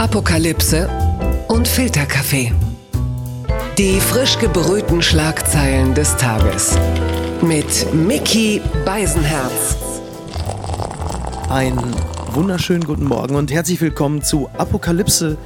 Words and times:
Apokalypse 0.00 0.88
und 1.48 1.68
Filterkaffee. 1.68 2.54
Die 3.76 4.00
frisch 4.00 4.38
gebrühten 4.38 5.02
Schlagzeilen 5.02 5.94
des 5.94 6.16
Tages. 6.16 6.74
Mit 7.42 7.92
Mickey 7.92 8.62
Beisenherz. 8.86 9.76
Einen 11.50 11.94
wunderschönen 12.32 12.84
guten 12.84 13.04
Morgen 13.04 13.34
und 13.34 13.52
herzlich 13.52 13.78
willkommen 13.82 14.22
zu 14.22 14.48
Apokalypse 14.56 15.36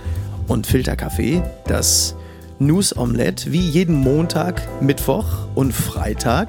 und 0.46 0.68
Filterkaffee, 0.68 1.42
das 1.66 2.14
News 2.60 2.96
Omelette. 2.96 3.50
Wie 3.50 3.58
jeden 3.68 3.96
Montag, 3.96 4.62
Mittwoch 4.80 5.48
und 5.56 5.72
Freitag 5.72 6.46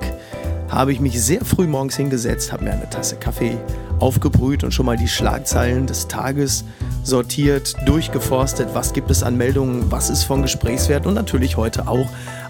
habe 0.70 0.92
ich 0.92 1.00
mich 1.00 1.20
sehr 1.20 1.44
früh 1.44 1.66
morgens 1.66 1.98
hingesetzt, 1.98 2.54
habe 2.54 2.66
mir 2.66 2.74
eine 2.74 2.88
Tasse 2.88 3.16
Kaffee 3.16 3.58
aufgebrüht 4.00 4.64
und 4.64 4.74
schon 4.74 4.86
mal 4.86 4.98
die 4.98 5.08
Schlagzeilen 5.08 5.88
des 5.88 6.08
Tages 6.08 6.64
sortiert, 7.04 7.76
durchgeforstet, 7.86 8.70
was 8.74 8.94
gibt 8.94 9.12
es 9.12 9.24
an 9.24 9.38
Meldungen, 9.38 9.92
was 9.92 10.10
ist 10.10 10.24
von 10.24 10.42
Gesprächswert 10.42 11.06
und 11.06 11.14
natürlich 11.14 11.58
heute 11.58 11.88
auch 11.88 12.08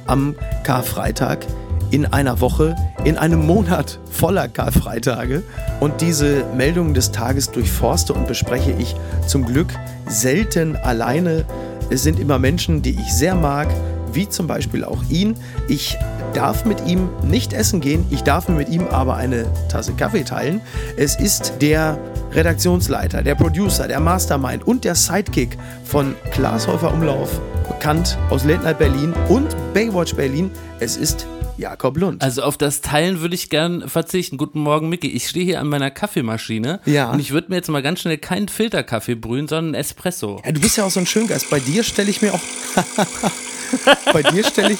am 0.07 0.35
Karfreitag 0.63 1.45
in 1.91 2.05
einer 2.05 2.41
Woche, 2.41 2.75
in 3.03 3.17
einem 3.17 3.45
Monat 3.45 3.99
voller 4.09 4.47
Karfreitage. 4.47 5.43
Und 5.79 6.01
diese 6.01 6.43
Meldungen 6.55 6.93
des 6.93 7.11
Tages 7.11 7.51
durchforste 7.51 8.13
und 8.13 8.27
bespreche 8.27 8.71
ich 8.77 8.95
zum 9.27 9.45
Glück 9.45 9.73
selten 10.07 10.75
alleine. 10.75 11.45
Es 11.89 12.03
sind 12.03 12.19
immer 12.19 12.39
Menschen, 12.39 12.81
die 12.81 12.99
ich 12.99 13.13
sehr 13.13 13.35
mag, 13.35 13.67
wie 14.15 14.27
zum 14.29 14.47
Beispiel 14.47 14.83
auch 14.83 15.03
ihn. 15.09 15.35
Ich 15.67 15.97
darf 16.33 16.65
mit 16.65 16.85
ihm 16.87 17.09
nicht 17.23 17.53
essen 17.53 17.79
gehen, 17.81 18.05
ich 18.09 18.21
darf 18.23 18.49
mir 18.49 18.55
mit 18.55 18.69
ihm 18.69 18.87
aber 18.87 19.15
eine 19.15 19.45
Tasse 19.69 19.93
Kaffee 19.93 20.23
teilen. 20.23 20.61
Es 20.97 21.15
ist 21.15 21.53
der 21.61 21.97
Redaktionsleiter, 22.31 23.21
der 23.23 23.35
Producer, 23.35 23.87
der 23.87 23.99
Mastermind 23.99 24.67
und 24.67 24.83
der 24.83 24.95
Sidekick 24.95 25.57
von 25.85 26.15
Klaas 26.31 26.67
Häufer 26.67 26.93
Umlauf, 26.93 27.39
bekannt 27.67 28.17
aus 28.29 28.43
Late 28.43 28.63
Night 28.63 28.79
Berlin 28.79 29.13
und 29.29 29.55
Baywatch 29.73 30.15
Berlin. 30.15 30.51
Es 30.79 30.97
ist 30.97 31.25
Jakob 31.57 31.97
Lund. 31.97 32.21
Also 32.21 32.41
auf 32.43 32.57
das 32.57 32.81
Teilen 32.81 33.21
würde 33.21 33.33
ich 33.35 33.49
gern 33.49 33.87
verzichten. 33.87 34.35
Guten 34.35 34.59
Morgen, 34.59 34.89
Micky. 34.89 35.07
Ich 35.07 35.29
stehe 35.29 35.45
hier 35.45 35.61
an 35.61 35.67
meiner 35.69 35.89
Kaffeemaschine 35.89 36.81
Ja. 36.85 37.11
und 37.11 37.19
ich 37.19 37.31
würde 37.31 37.47
mir 37.49 37.55
jetzt 37.55 37.69
mal 37.69 37.81
ganz 37.81 38.01
schnell 38.01 38.17
keinen 38.17 38.49
Filterkaffee 38.49 39.15
brühen, 39.15 39.47
sondern 39.47 39.73
Espresso. 39.73 40.41
Ja, 40.45 40.51
du 40.51 40.59
bist 40.59 40.75
ja 40.75 40.83
auch 40.83 40.91
so 40.91 40.99
ein 40.99 41.05
Schöngeist. 41.05 41.49
Bei 41.49 41.61
dir 41.61 41.83
stelle 41.83 42.09
ich 42.09 42.21
mir 42.21 42.33
auch. 42.33 42.39
bei 44.11 44.23
dir 44.23 44.43
stelle 44.43 44.73
ich. 44.73 44.79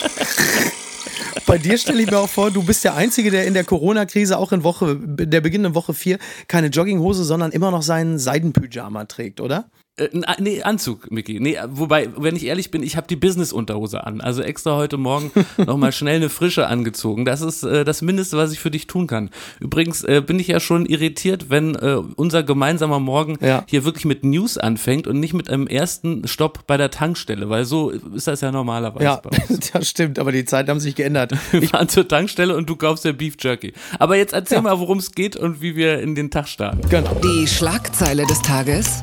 Bei 1.45 1.57
dir 1.57 1.77
stelle 1.77 2.01
ich 2.01 2.09
mir 2.09 2.17
auch 2.17 2.29
vor, 2.29 2.49
du 2.49 2.63
bist 2.63 2.83
der 2.83 2.95
Einzige, 2.95 3.29
der 3.29 3.45
in 3.45 3.53
der 3.53 3.63
Corona-Krise 3.63 4.38
auch 4.38 4.51
in 4.51 4.63
Woche, 4.63 4.97
der 4.99 5.41
beginnenden 5.41 5.75
Woche 5.75 5.93
4 5.93 6.17
keine 6.47 6.67
Jogginghose, 6.67 7.23
sondern 7.23 7.51
immer 7.51 7.71
noch 7.71 7.83
seinen 7.83 8.17
Seidenpyjama 8.17 9.05
trägt, 9.05 9.41
oder? 9.41 9.69
Äh, 9.97 10.09
n- 10.11 10.25
nee, 10.39 10.61
Anzug, 10.61 11.09
Micky. 11.09 11.39
Nee, 11.39 11.57
wobei, 11.69 12.09
wenn 12.17 12.35
ich 12.35 12.45
ehrlich 12.45 12.69
bin, 12.69 12.83
ich 12.83 12.97
habe 12.97 13.07
die 13.07 13.15
Business-Unterhose 13.15 14.05
an. 14.05 14.19
Also 14.19 14.41
extra 14.41 14.75
heute 14.75 14.97
Morgen 14.97 15.31
nochmal 15.57 15.93
schnell 15.93 16.17
eine 16.17 16.27
frische 16.29 16.67
angezogen. 16.67 17.23
Das 17.23 17.39
ist 17.39 17.63
äh, 17.63 17.85
das 17.85 18.01
Mindeste, 18.01 18.35
was 18.35 18.51
ich 18.51 18.59
für 18.59 18.71
dich 18.71 18.88
tun 18.88 19.07
kann. 19.07 19.29
Übrigens 19.61 20.03
äh, 20.03 20.21
bin 20.25 20.38
ich 20.38 20.47
ja 20.47 20.59
schon 20.59 20.85
irritiert, 20.85 21.49
wenn 21.49 21.75
äh, 21.75 21.95
unser 22.17 22.43
gemeinsamer 22.43 22.99
Morgen 22.99 23.38
Ja. 23.39 23.63
hier 23.67 23.85
wirklich 23.85 24.03
mit 24.03 24.25
News 24.25 24.57
anfängt 24.57 25.07
und 25.07 25.19
nicht 25.21 25.33
mit 25.33 25.49
einem 25.49 25.66
ersten 25.66 26.27
Stopp 26.27 26.67
bei 26.67 26.75
der 26.75 26.91
Tankstelle, 26.91 27.49
weil 27.49 27.63
so 27.63 27.89
ist 27.91 28.27
das 28.27 28.41
ja 28.41 28.51
normalerweise 28.51 29.05
Ja, 29.05 29.21
bei 29.23 29.29
uns. 29.47 29.71
das 29.73 29.88
stimmt, 29.88 30.19
aber 30.19 30.33
die 30.33 30.43
Zeiten 30.43 30.69
haben 30.71 30.81
sich 30.81 30.95
geändert. 30.95 31.31
Wir 31.51 31.69
fahren 31.69 31.88
zur 31.88 32.05
Tankstelle 32.05 32.53
und 32.57 32.69
du 32.69 32.75
kaufst 32.75 33.05
ja 33.05 33.13
Beef 33.13 33.35
Jerky. 33.39 33.71
Aber 33.97 34.17
jetzt 34.17 34.33
erzähl 34.33 34.61
mal, 34.61 34.77
worum 34.77 34.97
es 34.97 35.13
geht 35.13 35.38
und 35.38 35.61
wie 35.61 35.77
wir 35.77 35.99
in 35.99 36.16
den 36.16 36.31
Tag 36.31 36.49
starten. 36.49 36.81
Genau. 36.89 37.13
Die 37.23 37.47
Schlagzeile 37.47 38.25
des 38.25 38.41
Tages. 38.41 39.01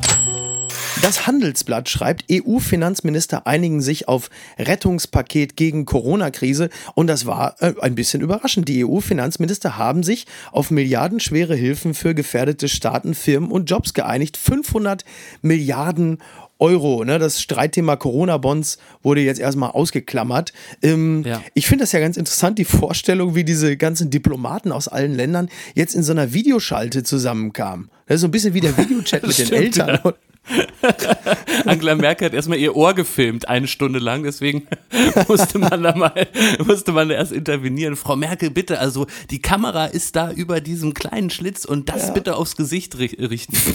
Das 1.02 1.26
Handelsblatt 1.26 1.88
schreibt, 1.88 2.26
EU-Finanzminister 2.30 3.44
einigen 3.46 3.82
sich 3.82 4.06
auf 4.06 4.30
Rettungspaket 4.56 5.56
gegen 5.56 5.84
Corona-Krise. 5.84 6.70
Und 6.94 7.08
das 7.08 7.26
war 7.26 7.56
äh, 7.60 7.74
ein 7.80 7.96
bisschen 7.96 8.20
überraschend. 8.22 8.68
Die 8.68 8.84
EU-Finanzminister 8.84 9.76
haben 9.76 10.04
sich 10.04 10.26
auf 10.52 10.70
milliardenschwere 10.70 11.56
Hilfen 11.56 11.94
für 11.94 12.14
gefährdete 12.14 12.68
Staaten, 12.68 13.14
Firmen 13.14 13.50
und 13.50 13.68
Jobs 13.68 13.94
geeinigt. 13.94 14.36
500 14.36 15.04
Milliarden 15.42 16.18
Euro. 16.60 17.04
Ne? 17.04 17.18
Das 17.18 17.42
Streitthema 17.42 17.96
Corona-Bonds 17.96 18.78
wurde 19.02 19.22
jetzt 19.22 19.40
erstmal 19.40 19.70
ausgeklammert. 19.70 20.52
Ähm, 20.82 21.24
Ja. 21.26 21.42
Ich 21.54 21.66
finde 21.66 21.82
das 21.82 21.90
ja 21.90 21.98
ganz 21.98 22.16
interessant, 22.16 22.60
die 22.60 22.64
Vorstellung, 22.64 23.34
wie 23.34 23.42
diese 23.42 23.76
ganzen 23.76 24.10
Diplomaten 24.10 24.70
aus 24.70 24.86
allen 24.86 25.14
Ländern 25.16 25.48
jetzt 25.74 25.96
in 25.96 26.04
so 26.04 26.12
einer 26.12 26.32
Videoschalte 26.32 27.02
zusammenkamen. 27.02 27.90
Das 28.06 28.16
ist 28.16 28.20
so 28.20 28.28
ein 28.28 28.30
bisschen 28.30 28.54
wie 28.54 28.60
der 28.60 28.78
Videochat 28.78 29.22
mit 29.26 29.36
den 29.36 29.52
Eltern. 29.52 29.98
ja. 30.04 30.14
Angela 31.66 31.94
Merkel 31.94 32.26
hat 32.26 32.34
erstmal 32.34 32.58
ihr 32.58 32.74
Ohr 32.74 32.94
gefilmt, 32.94 33.48
eine 33.48 33.68
Stunde 33.68 33.98
lang, 33.98 34.24
deswegen 34.24 34.66
musste 35.28 35.58
man 35.58 35.82
da 35.82 35.94
mal, 35.94 36.26
musste 36.64 36.92
man 36.92 37.08
da 37.08 37.14
erst 37.14 37.32
intervenieren. 37.32 37.96
Frau 37.96 38.16
Merkel, 38.16 38.50
bitte, 38.50 38.78
also 38.78 39.06
die 39.30 39.40
Kamera 39.40 39.86
ist 39.86 40.16
da 40.16 40.32
über 40.32 40.60
diesem 40.60 40.94
kleinen 40.94 41.30
Schlitz 41.30 41.64
und 41.64 41.88
das 41.88 42.12
bitte 42.12 42.36
aufs 42.36 42.56
Gesicht 42.56 42.94
ri- 42.96 43.18
richten. 43.28 43.56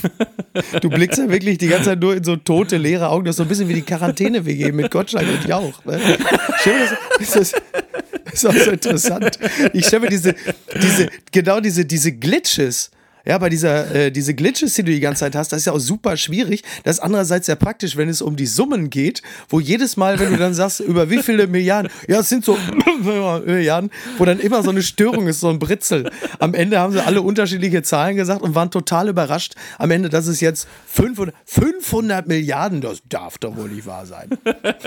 Du 0.81 0.89
blickst 0.89 1.19
ja 1.19 1.29
wirklich 1.29 1.59
die 1.59 1.67
ganze 1.67 1.89
Zeit 1.89 1.99
nur 1.99 2.15
in 2.15 2.23
so 2.23 2.35
tote, 2.35 2.77
leere 2.77 3.09
Augen. 3.09 3.25
Das 3.25 3.33
ist 3.33 3.37
so 3.37 3.43
ein 3.43 3.47
bisschen 3.49 3.69
wie 3.69 3.75
die 3.75 3.83
Quarantäne-WG 3.83 4.71
mit 4.71 4.89
Gottschalk 4.89 5.27
und 5.27 5.47
Jauch. 5.47 5.85
Ne? 5.85 5.99
Das, 6.65 6.95
das, 7.19 7.35
ist, 7.35 7.61
das 8.25 8.33
ist 8.33 8.45
auch 8.47 8.53
so 8.55 8.71
interessant. 8.71 9.37
Ich 9.73 9.85
stelle 9.85 10.01
mir 10.03 10.09
diese, 10.09 10.33
diese, 10.81 11.09
genau 11.31 11.59
diese, 11.59 11.85
diese 11.85 12.11
Glitches. 12.11 12.89
Ja, 13.27 13.37
bei 13.39 13.49
dieser, 13.49 13.93
äh, 13.93 14.11
diese 14.11 14.33
Glitches, 14.33 14.75
die 14.75 14.83
du 14.83 14.91
die 14.91 15.01
ganze 15.01 15.19
Zeit 15.19 15.35
hast, 15.35 15.51
das 15.51 15.59
ist 15.59 15.65
ja 15.65 15.73
auch 15.73 15.79
super 15.79 16.15
schwierig. 16.15 16.63
Das 16.85 16.97
ist 16.97 17.03
andererseits 17.03 17.47
sehr 17.47 17.57
praktisch, 17.57 17.97
wenn 17.97 18.07
es 18.07 18.21
um 18.21 18.37
die 18.37 18.45
Summen 18.45 18.89
geht, 18.89 19.21
wo 19.49 19.59
jedes 19.59 19.97
Mal, 19.97 20.17
wenn 20.17 20.31
du 20.31 20.37
dann 20.37 20.53
sagst, 20.53 20.79
über 20.79 21.09
wie 21.09 21.21
viele 21.21 21.47
Milliarden, 21.47 21.91
ja, 22.07 22.19
es 22.21 22.29
sind 22.29 22.45
so 22.45 22.57
Milliarden, 23.45 23.91
wo 24.17 24.23
dann 24.23 24.39
immer 24.39 24.63
so 24.63 24.69
eine 24.69 24.81
Störung 24.81 25.27
ist, 25.27 25.41
so 25.41 25.49
ein 25.49 25.59
Britzel. 25.59 26.09
Am 26.39 26.53
Ende 26.53 26.79
haben 26.79 26.93
sie 26.93 27.03
alle 27.03 27.21
unterschiedliche 27.21 27.83
Zahlen 27.83 28.15
gesagt 28.15 28.41
und 28.41 28.55
waren 28.55 28.71
total 28.71 29.09
überrascht. 29.09 29.55
Am 29.77 29.91
Ende, 29.91 30.07
dass 30.07 30.27
es 30.27 30.39
jetzt 30.39 30.65
500, 30.87 31.35
500 31.45 32.27
Milliarden, 32.27 32.79
das 32.79 33.01
darf 33.09 33.37
doch 33.39 33.57
wohl 33.57 33.67
nicht 33.67 33.85
wahr 33.85 34.05
sein. 34.05 34.29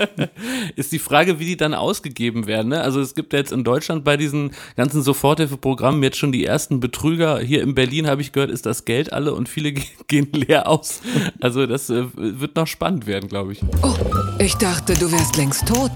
Ist 0.75 0.91
die 0.91 0.99
Frage, 0.99 1.37
wie 1.37 1.45
die 1.45 1.57
dann 1.57 1.75
ausgegeben 1.75 2.47
werden. 2.47 2.69
Ne? 2.69 2.81
Also 2.81 3.01
es 3.01 3.13
gibt 3.13 3.33
ja 3.33 3.39
jetzt 3.39 3.51
in 3.51 3.63
Deutschland 3.63 4.03
bei 4.03 4.17
diesen 4.17 4.51
ganzen 4.75 5.03
Soforthilfeprogrammen 5.03 6.01
jetzt 6.01 6.17
schon 6.17 6.31
die 6.31 6.43
ersten 6.43 6.79
Betrüger. 6.79 7.39
Hier 7.39 7.61
in 7.61 7.75
Berlin 7.75 8.07
habe 8.07 8.21
ich 8.21 8.30
gehört, 8.33 8.51
ist 8.51 8.65
das 8.65 8.85
Geld 8.85 9.11
alle 9.13 9.33
und 9.33 9.49
viele 9.49 9.71
ge- 9.73 9.83
gehen 10.07 10.29
leer 10.31 10.67
aus. 10.67 11.01
Also 11.39 11.65
das 11.65 11.89
äh, 11.89 12.05
wird 12.15 12.55
noch 12.55 12.67
spannend 12.67 13.05
werden, 13.07 13.29
glaube 13.29 13.53
ich. 13.53 13.61
Oh, 13.83 13.93
ich 14.39 14.55
dachte, 14.55 14.93
du 14.95 15.11
wärst 15.11 15.37
längst 15.37 15.67
tot. 15.67 15.91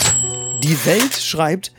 Die 0.63 0.77
Welt 0.85 1.13
schreibt, 1.13 1.71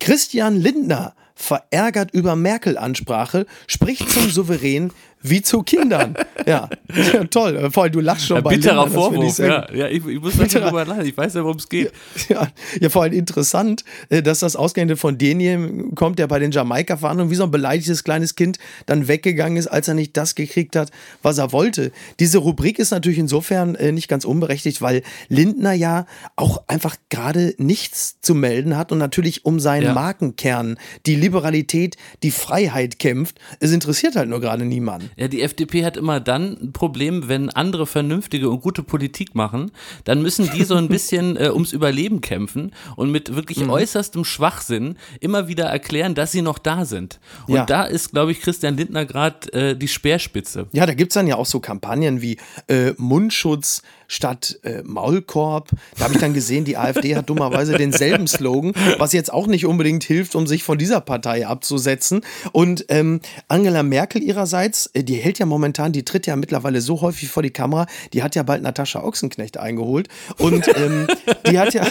Christian 0.00 0.56
Lindner 0.56 1.14
verärgert 1.34 2.12
über 2.12 2.36
Merkel-Ansprache, 2.36 3.46
spricht 3.66 4.10
zum 4.10 4.30
Souverän 4.30 4.92
wie 5.22 5.42
zu 5.42 5.62
Kindern. 5.62 6.14
Ja, 6.44 6.68
ja 7.12 7.22
toll. 7.30 7.70
Vor 7.70 7.84
allem, 7.84 7.92
du 7.92 8.00
lachst 8.00 8.26
schon 8.26 8.38
Ein 8.38 8.42
bei 8.42 8.56
bitterer 8.56 8.88
ich 8.88 8.92
Vorwurf, 8.92 9.38
ja. 9.38 9.72
ja 9.72 9.86
ich, 9.86 10.04
ich 10.04 10.20
muss 10.20 10.36
da 10.36 10.42
Bitterer- 10.42 10.64
drüber 10.70 10.84
lachen. 10.84 11.06
Ich 11.06 11.16
weiß 11.16 11.34
ja, 11.34 11.44
worum 11.44 11.56
es 11.58 11.68
geht. 11.68 11.92
Ja, 12.28 12.48
ja, 12.80 12.88
vor 12.88 13.02
allem 13.04 13.12
interessant, 13.12 13.84
äh, 14.08 14.22
dass 14.22 14.40
das 14.40 14.56
ausgerechnet 14.56 14.98
von 14.98 15.18
denjenigen 15.18 15.94
kommt, 15.94 16.18
der 16.18 16.26
bei 16.26 16.40
den 16.40 16.50
Jamaika-Verhandlungen 16.50 17.30
wie 17.30 17.36
so 17.36 17.44
ein 17.44 17.52
beleidigtes 17.52 18.02
kleines 18.02 18.34
Kind 18.34 18.58
dann 18.86 19.06
weggegangen 19.06 19.56
ist, 19.56 19.68
als 19.68 19.86
er 19.86 19.94
nicht 19.94 20.16
das 20.16 20.34
gekriegt 20.34 20.74
hat, 20.74 20.90
was 21.22 21.38
er 21.38 21.52
wollte. 21.52 21.92
Diese 22.18 22.38
Rubrik 22.38 22.80
ist 22.80 22.90
natürlich 22.90 23.18
insofern 23.20 23.76
äh, 23.76 23.92
nicht 23.92 24.08
ganz 24.08 24.24
unberechtigt, 24.24 24.82
weil 24.82 25.02
Lindner 25.28 25.74
ja 25.74 26.06
auch 26.34 26.64
einfach 26.66 26.96
gerade 27.08 27.54
nichts 27.58 28.20
zu 28.20 28.34
melden 28.34 28.76
hat 28.76 28.90
und 28.90 28.98
natürlich 28.98 29.44
um 29.44 29.60
seinen 29.60 29.84
Ja. 29.84 29.94
Markenkern, 29.94 30.76
die 31.06 31.14
Liberalität, 31.14 31.96
die 32.24 32.32
Freiheit 32.32 32.98
kämpft. 32.98 33.38
Es 33.60 33.70
interessiert 33.70 34.16
halt 34.16 34.28
nur 34.28 34.40
gerade 34.40 34.64
niemanden. 34.64 35.10
Ja, 35.16 35.28
die 35.28 35.42
FDP 35.42 35.84
hat 35.84 35.96
immer 35.96 36.20
dann 36.20 36.56
ein 36.62 36.72
Problem, 36.72 37.28
wenn 37.28 37.50
andere 37.50 37.86
vernünftige 37.86 38.48
und 38.50 38.60
gute 38.60 38.82
Politik 38.82 39.34
machen, 39.34 39.70
dann 40.04 40.22
müssen 40.22 40.50
die 40.54 40.64
so 40.64 40.74
ein 40.74 40.88
bisschen 40.88 41.36
äh, 41.36 41.50
ums 41.50 41.72
Überleben 41.72 42.20
kämpfen 42.20 42.72
und 42.96 43.10
mit 43.10 43.34
wirklich 43.36 43.58
Mhm. 43.60 43.70
äußerstem 43.70 44.24
Schwachsinn 44.24 44.96
immer 45.20 45.48
wieder 45.48 45.64
erklären, 45.66 46.14
dass 46.14 46.32
sie 46.32 46.42
noch 46.42 46.58
da 46.58 46.84
sind. 46.84 47.20
Und 47.46 47.54
Ja. 47.56 47.64
da 47.66 47.84
ist, 47.84 48.10
glaube 48.12 48.32
ich, 48.32 48.40
Christian 48.40 48.76
Lindner 48.76 49.04
gerade 49.04 49.52
äh, 49.52 49.76
die 49.76 49.88
Speerspitze. 49.88 50.66
Ja, 50.72 50.86
da 50.86 50.94
gibt's 50.94 51.14
dann 51.14 51.26
ja 51.26 51.36
auch 51.36 51.46
so 51.46 51.60
Kampagnen 51.60 52.22
wie 52.22 52.38
äh, 52.68 52.92
Mundschutz 52.96 53.82
statt 54.12 54.58
äh, 54.62 54.82
Maulkorb. 54.82 55.70
Da 55.96 56.04
habe 56.04 56.14
ich 56.14 56.20
dann 56.20 56.34
gesehen, 56.34 56.66
die 56.66 56.76
AfD 56.76 57.16
hat 57.16 57.30
dummerweise 57.30 57.72
denselben 57.78 58.26
Slogan, 58.26 58.74
was 58.98 59.14
jetzt 59.14 59.32
auch 59.32 59.46
nicht 59.46 59.64
unbedingt 59.64 60.04
hilft, 60.04 60.34
um 60.34 60.46
sich 60.46 60.64
von 60.64 60.76
dieser 60.76 61.00
Partei 61.00 61.46
abzusetzen. 61.46 62.20
Und 62.52 62.84
ähm, 62.88 63.20
Angela 63.48 63.82
Merkel 63.82 64.22
ihrerseits, 64.22 64.90
äh, 64.92 65.02
die 65.02 65.14
hält 65.14 65.38
ja 65.38 65.46
momentan, 65.46 65.92
die 65.92 66.04
tritt 66.04 66.26
ja 66.26 66.36
mittlerweile 66.36 66.82
so 66.82 67.00
häufig 67.00 67.30
vor 67.30 67.42
die 67.42 67.50
Kamera, 67.50 67.86
die 68.12 68.22
hat 68.22 68.34
ja 68.34 68.42
bald 68.42 68.62
Natascha 68.62 69.02
Ochsenknecht 69.02 69.56
eingeholt. 69.56 70.08
Und 70.36 70.68
ähm, 70.76 71.06
die 71.48 71.58
hat 71.58 71.72
ja, 71.72 71.86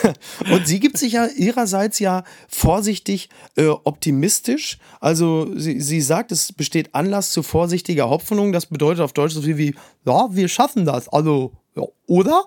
und 0.50 0.66
sie 0.66 0.80
gibt 0.80 0.96
sich 0.96 1.12
ja 1.12 1.26
ihrerseits 1.26 1.98
ja 1.98 2.24
vorsichtig 2.48 3.28
äh, 3.56 3.66
optimistisch. 3.66 4.78
Also 5.00 5.54
sie, 5.54 5.82
sie 5.82 6.00
sagt, 6.00 6.32
es 6.32 6.50
besteht 6.54 6.94
Anlass 6.94 7.30
zu 7.30 7.42
vorsichtiger 7.42 8.08
Hoffnung. 8.08 8.52
Das 8.52 8.66
bedeutet 8.66 9.02
auf 9.02 9.12
Deutsch 9.12 9.34
so 9.34 9.42
viel 9.42 9.58
wie, 9.58 9.74
ja, 10.06 10.28
wir 10.30 10.48
schaffen 10.48 10.86
das. 10.86 11.08
Also 11.10 11.52
oder? 12.06 12.44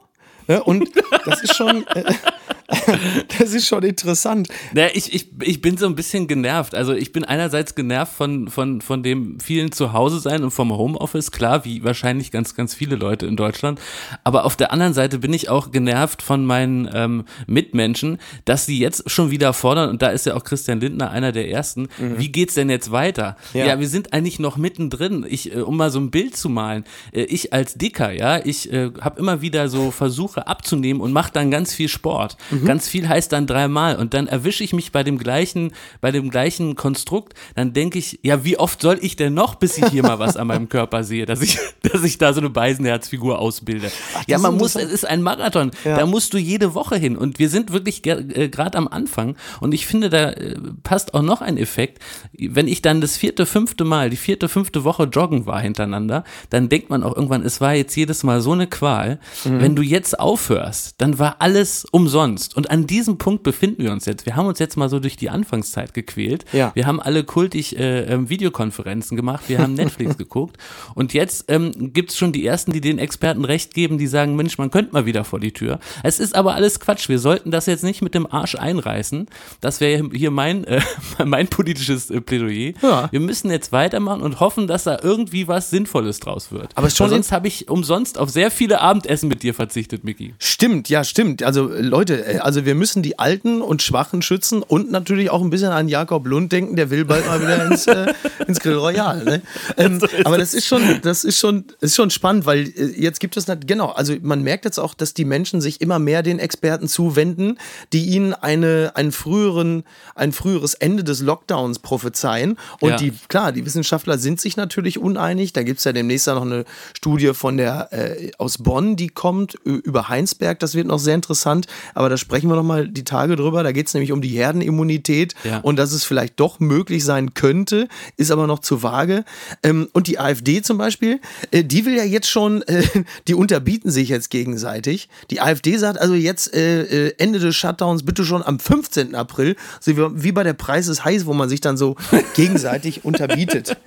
Und 0.65 0.91
das 1.25 1.43
ist 1.43 1.55
schon, 1.55 1.85
äh, 1.87 2.13
das 3.39 3.53
ist 3.53 3.67
schon 3.67 3.83
interessant. 3.83 4.47
Naja, 4.73 4.89
ich, 4.93 5.13
ich, 5.13 5.29
ich 5.41 5.61
bin 5.61 5.77
so 5.77 5.85
ein 5.85 5.95
bisschen 5.95 6.27
genervt. 6.27 6.75
Also 6.75 6.93
ich 6.93 7.11
bin 7.11 7.23
einerseits 7.23 7.75
genervt 7.75 8.13
von, 8.13 8.47
von, 8.47 8.81
von 8.81 9.03
dem 9.03 9.39
vielen 9.39 9.71
Zuhause 9.71 10.19
sein 10.19 10.43
und 10.43 10.51
vom 10.51 10.71
Homeoffice, 10.71 11.31
klar, 11.31 11.65
wie 11.65 11.83
wahrscheinlich 11.83 12.31
ganz, 12.31 12.55
ganz 12.55 12.73
viele 12.73 12.95
Leute 12.95 13.25
in 13.25 13.35
Deutschland. 13.35 13.79
Aber 14.23 14.45
auf 14.45 14.55
der 14.55 14.71
anderen 14.71 14.93
Seite 14.93 15.19
bin 15.19 15.33
ich 15.33 15.49
auch 15.49 15.71
genervt 15.71 16.21
von 16.21 16.45
meinen 16.45 16.89
ähm, 16.93 17.25
Mitmenschen, 17.47 18.17
dass 18.45 18.65
sie 18.65 18.79
jetzt 18.79 19.09
schon 19.09 19.31
wieder 19.31 19.53
fordern, 19.53 19.89
und 19.89 20.01
da 20.01 20.09
ist 20.09 20.25
ja 20.25 20.35
auch 20.35 20.43
Christian 20.43 20.79
Lindner 20.79 21.11
einer 21.11 21.31
der 21.31 21.49
ersten, 21.49 21.89
mhm. 21.97 22.17
wie 22.17 22.29
geht's 22.29 22.55
denn 22.55 22.69
jetzt 22.69 22.91
weiter? 22.91 23.37
Ja. 23.53 23.65
ja. 23.65 23.79
wir 23.79 23.87
sind 23.87 24.13
eigentlich 24.13 24.39
noch 24.39 24.57
mittendrin. 24.57 25.25
Ich, 25.27 25.53
äh, 25.55 25.61
um 25.61 25.77
mal 25.77 25.91
so 25.91 25.99
ein 25.99 26.11
Bild 26.11 26.35
zu 26.35 26.49
malen, 26.49 26.83
äh, 27.11 27.23
ich 27.23 27.53
als 27.53 27.75
Dicker, 27.75 28.11
ja, 28.11 28.43
ich 28.43 28.71
äh, 28.71 28.91
habe 29.01 29.19
immer 29.19 29.41
wieder 29.41 29.69
so 29.69 29.91
Versuche 29.91 30.47
abzunehmen 30.47 31.01
und 31.01 31.11
mache 31.11 31.31
dann 31.33 31.51
ganz 31.51 31.73
viel 31.73 31.89
Sport. 31.89 32.37
Mhm. 32.49 32.65
Ganz 32.65 32.87
viel 32.87 33.07
heißt 33.07 33.31
dann 33.31 33.47
dreimal 33.47 33.95
und 33.97 34.13
dann 34.13 34.27
erwische 34.27 34.63
ich 34.63 34.73
mich 34.73 34.91
bei 34.91 35.03
dem 35.03 35.17
gleichen, 35.17 35.73
bei 36.01 36.11
dem 36.11 36.29
gleichen 36.29 36.75
Konstrukt, 36.75 37.33
dann 37.55 37.73
denke 37.73 37.99
ich, 37.99 38.19
ja, 38.23 38.43
wie 38.43 38.57
oft 38.57 38.81
soll 38.81 38.97
ich 39.01 39.15
denn 39.15 39.33
noch, 39.33 39.55
bis 39.55 39.77
ich 39.77 39.85
hier 39.87 40.03
mal 40.03 40.19
was 40.19 40.37
an 40.37 40.47
meinem 40.47 40.69
Körper 40.69 41.03
sehe, 41.03 41.25
dass 41.25 41.41
ich, 41.41 41.59
dass 41.91 42.03
ich 42.03 42.17
da 42.17 42.33
so 42.33 42.39
eine 42.39 42.49
Beisenherzfigur 42.49 43.39
ausbilde. 43.39 43.91
Ach, 44.15 44.23
ja, 44.27 44.37
man 44.37 44.57
muss, 44.57 44.75
es 44.75 44.91
ist 44.91 45.05
ein 45.05 45.21
Marathon, 45.21 45.71
ja. 45.83 45.97
da 45.97 46.05
musst 46.05 46.33
du 46.33 46.37
jede 46.37 46.73
Woche 46.73 46.95
hin 46.95 47.17
und 47.17 47.39
wir 47.39 47.49
sind 47.49 47.71
wirklich 47.71 48.05
äh, 48.05 48.49
gerade 48.49 48.77
am 48.77 48.87
Anfang 48.87 49.35
und 49.59 49.73
ich 49.73 49.85
finde, 49.85 50.09
da 50.09 50.31
äh, 50.31 50.55
passt 50.83 51.13
auch 51.13 51.21
noch 51.21 51.41
ein 51.41 51.57
Effekt. 51.57 52.01
Wenn 52.37 52.67
ich 52.67 52.81
dann 52.81 53.01
das 53.01 53.17
vierte, 53.17 53.45
fünfte 53.45 53.83
Mal, 53.83 54.09
die 54.09 54.17
vierte, 54.17 54.49
fünfte 54.49 54.83
Woche 54.83 55.03
joggen 55.03 55.45
war 55.45 55.61
hintereinander, 55.61 56.23
dann 56.49 56.69
denkt 56.69 56.89
man 56.89 57.03
auch 57.03 57.15
irgendwann, 57.15 57.43
es 57.43 57.61
war 57.61 57.73
jetzt 57.73 57.95
jedes 57.95 58.23
Mal 58.23 58.41
so 58.41 58.53
eine 58.53 58.67
Qual. 58.67 59.19
Mhm. 59.43 59.61
Wenn 59.61 59.75
du 59.75 59.81
jetzt 59.81 60.19
aufhörst, 60.19 60.95
dann 60.99 61.19
war 61.19 61.37
alles 61.39 61.85
umsonst 61.91 62.55
und 62.55 62.69
an 62.71 62.87
diesem 62.87 63.17
Punkt 63.17 63.43
befinden 63.43 63.83
wir 63.83 63.91
uns 63.91 64.05
jetzt. 64.05 64.25
Wir 64.25 64.35
haben 64.35 64.47
uns 64.47 64.59
jetzt 64.59 64.77
mal 64.77 64.89
so 64.89 64.99
durch 64.99 65.15
die 65.15 65.29
Anfangszeit 65.29 65.93
gequält. 65.93 66.45
Ja. 66.53 66.71
Wir 66.73 66.85
haben 66.87 67.01
alle 67.01 67.23
kultig 67.23 67.77
äh, 67.77 68.01
ähm, 68.05 68.29
Videokonferenzen 68.29 69.17
gemacht, 69.17 69.43
wir 69.47 69.59
haben 69.59 69.73
Netflix 69.81 70.17
geguckt 70.17 70.57
und 70.95 71.13
jetzt 71.13 71.45
ähm, 71.47 71.71
gibt 71.93 72.11
es 72.11 72.17
schon 72.17 72.31
die 72.31 72.45
ersten, 72.45 72.71
die 72.71 72.81
den 72.81 72.99
Experten 72.99 73.45
recht 73.45 73.73
geben, 73.73 73.97
die 73.97 74.07
sagen, 74.07 74.35
Mensch, 74.35 74.57
man 74.57 74.71
könnte 74.71 74.93
mal 74.93 75.05
wieder 75.05 75.23
vor 75.23 75.39
die 75.39 75.51
Tür. 75.51 75.79
Es 76.03 76.19
ist 76.19 76.35
aber 76.35 76.55
alles 76.55 76.79
Quatsch. 76.79 77.09
Wir 77.09 77.19
sollten 77.19 77.51
das 77.51 77.65
jetzt 77.65 77.83
nicht 77.83 78.01
mit 78.01 78.15
dem 78.15 78.31
Arsch 78.31 78.55
einreißen. 78.55 79.27
Das 79.59 79.81
wäre 79.81 80.09
hier 80.13 80.31
mein, 80.31 80.63
äh, 80.65 80.81
mein 81.25 81.47
politisches 81.47 82.09
äh, 82.09 82.21
Plädoyer. 82.21 82.73
Ja. 82.81 83.11
Wir 83.11 83.19
müssen 83.19 83.51
jetzt 83.51 83.71
weitermachen 83.71 84.21
und 84.21 84.39
hoffen, 84.39 84.67
dass 84.67 84.83
da 84.83 84.99
irgendwie 85.01 85.47
was 85.47 85.69
Sinnvolles 85.69 86.19
draus 86.19 86.51
wird. 86.51 86.71
Aber 86.75 86.89
schon 86.89 87.09
sonst 87.09 87.31
habe 87.31 87.47
ich 87.47 87.69
umsonst 87.69 88.17
auf 88.17 88.29
sehr 88.29 88.51
viele 88.51 88.81
Abendessen 88.81 89.27
mit 89.27 89.43
dir 89.43 89.53
verzichtet, 89.53 90.03
Micky. 90.03 90.33
Stimmt, 90.39 90.89
ja, 90.89 91.03
stimmt. 91.03 91.43
Also 91.43 91.67
Leute, 91.67 92.25
äh, 92.25 92.37
also 92.39 92.65
wir 92.65 92.75
müssen 92.75 93.03
die 93.03 93.19
Alten 93.19 93.61
und 93.61 93.81
Schwachen 93.81 94.21
schützen 94.21 94.63
und 94.63 94.91
natürlich 94.91 95.29
auch 95.29 95.41
ein 95.41 95.49
bisschen 95.49 95.71
an 95.71 95.87
Jakob 95.87 96.27
Lund 96.27 96.51
denken, 96.51 96.75
der 96.75 96.89
will 96.89 97.05
bald 97.05 97.27
mal 97.27 97.41
wieder 97.41 97.65
ins, 97.65 97.87
äh, 97.87 98.13
ins 98.47 98.59
Grill 98.59 98.75
Royal. 98.75 99.23
Ne? 99.23 99.41
Ähm, 99.77 99.99
aber 100.25 100.37
das 100.37 100.53
ist 100.53 100.65
schon, 100.65 100.99
das 101.01 101.23
ist 101.23 101.39
schon, 101.39 101.65
ist 101.79 101.95
schon 101.95 102.09
spannend, 102.09 102.45
weil 102.45 102.67
äh, 102.67 102.93
jetzt 102.97 103.19
gibt 103.19 103.37
es 103.37 103.45
genau, 103.65 103.89
also 103.89 104.15
man 104.21 104.43
merkt 104.43 104.65
jetzt 104.65 104.79
auch, 104.79 104.93
dass 104.93 105.13
die 105.13 105.25
Menschen 105.25 105.61
sich 105.61 105.81
immer 105.81 105.99
mehr 105.99 106.23
den 106.23 106.39
Experten 106.39 106.87
zuwenden, 106.87 107.57
die 107.93 108.05
ihnen 108.05 108.33
eine, 108.33 108.91
einen 108.95 109.11
früheren, 109.11 109.83
ein 110.15 110.31
früheres 110.31 110.73
Ende 110.73 111.03
des 111.03 111.21
Lockdowns 111.21 111.79
prophezeien. 111.79 112.57
Und 112.79 112.91
ja. 112.91 112.95
die, 112.97 113.13
klar, 113.27 113.51
die 113.51 113.65
Wissenschaftler 113.65 114.17
sind 114.17 114.41
sich 114.41 114.57
natürlich 114.57 114.99
uneinig. 114.99 115.53
Da 115.53 115.63
gibt 115.63 115.79
es 115.79 115.83
ja 115.85 115.93
demnächst 115.93 116.27
noch 116.27 116.41
eine 116.41 116.65
Studie 116.95 117.33
von 117.33 117.57
der 117.57 117.89
äh, 117.91 118.31
aus 118.37 118.57
Bonn, 118.57 118.95
die 118.95 119.09
kommt 119.09 119.55
über 119.63 120.09
Heinsberg. 120.09 120.59
Das 120.59 120.75
wird 120.75 120.87
noch 120.87 120.99
sehr 120.99 121.15
interessant. 121.15 121.67
Aber 121.93 122.09
da 122.09 122.17
sprechen 122.17 122.49
wir 122.49 122.55
noch 122.55 122.63
mal 122.63 122.87
die 122.87 123.03
Tage 123.03 123.35
drüber. 123.35 123.63
Da 123.63 123.71
geht 123.71 123.87
es 123.87 123.93
nämlich 123.93 124.11
um 124.11 124.21
die 124.21 124.29
Herdenimmunität 124.29 125.35
ja. 125.43 125.59
und 125.59 125.77
dass 125.77 125.91
es 125.91 126.03
vielleicht 126.03 126.39
doch 126.39 126.59
möglich 126.59 127.03
sein 127.03 127.33
könnte, 127.33 127.87
ist 128.17 128.31
aber 128.31 128.47
noch 128.47 128.59
zu 128.59 128.83
vage. 128.83 129.23
Ähm, 129.63 129.89
und 129.93 130.07
die 130.07 130.19
AfD 130.19 130.61
zum 130.61 130.77
Beispiel, 130.77 131.19
äh, 131.51 131.60
die 131.63 131.85
will 131.85 131.95
ja 131.95 132.03
jetzt 132.03 132.29
schon, 132.29 132.61
äh, 132.63 132.83
die 133.27 133.35
unterbieten 133.35 133.91
sich 133.91 134.09
jetzt 134.09 134.29
gegenseitig. 134.29 135.09
Die 135.29 135.41
AfD 135.41 135.77
sagt 135.77 135.99
also 135.99 136.13
jetzt 136.13 136.53
äh, 136.53 137.07
äh, 137.07 137.13
Ende 137.17 137.39
des 137.39 137.55
Shutdowns 137.55 138.03
bitte 138.03 138.25
schon 138.25 138.43
am 138.43 138.59
15. 138.59 139.15
April, 139.15 139.55
so 139.79 139.95
wie, 139.97 140.23
wie 140.23 140.31
bei 140.31 140.43
der 140.43 140.53
Preis 140.53 140.87
ist 140.87 141.05
heiß, 141.05 141.25
wo 141.25 141.33
man 141.33 141.49
sich 141.49 141.61
dann 141.61 141.77
so 141.77 141.95
gegenseitig 142.35 143.05
unterbietet. 143.05 143.77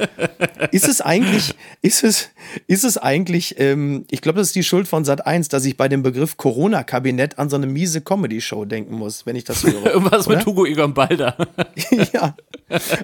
Ist 0.70 0.88
es 0.88 1.00
eigentlich, 1.00 1.54
ist 1.82 2.04
es, 2.04 2.30
ist 2.66 2.84
es 2.84 2.98
eigentlich, 2.98 3.56
ähm, 3.58 4.04
ich 4.10 4.20
glaube, 4.20 4.38
das 4.38 4.48
ist 4.48 4.56
die 4.56 4.64
Schuld 4.64 4.88
von 4.88 5.04
Sat 5.04 5.26
1, 5.26 5.48
dass 5.48 5.64
ich 5.64 5.76
bei 5.76 5.88
dem 5.88 6.02
Begriff 6.02 6.36
Corona-Kabinett 6.36 7.38
an 7.38 7.50
so 7.50 7.56
eine 7.56 7.66
miese 7.66 8.00
Comedy-Show 8.00 8.64
denken 8.64 8.94
muss, 8.94 9.26
wenn 9.26 9.36
ich 9.36 9.44
das 9.44 9.64
höre. 9.64 9.86
Irgendwas 9.94 10.28
mit 10.28 10.44
Hugo 10.46 10.66
Egon 10.66 10.94
Balder. 10.94 11.36
ja. 12.12 12.34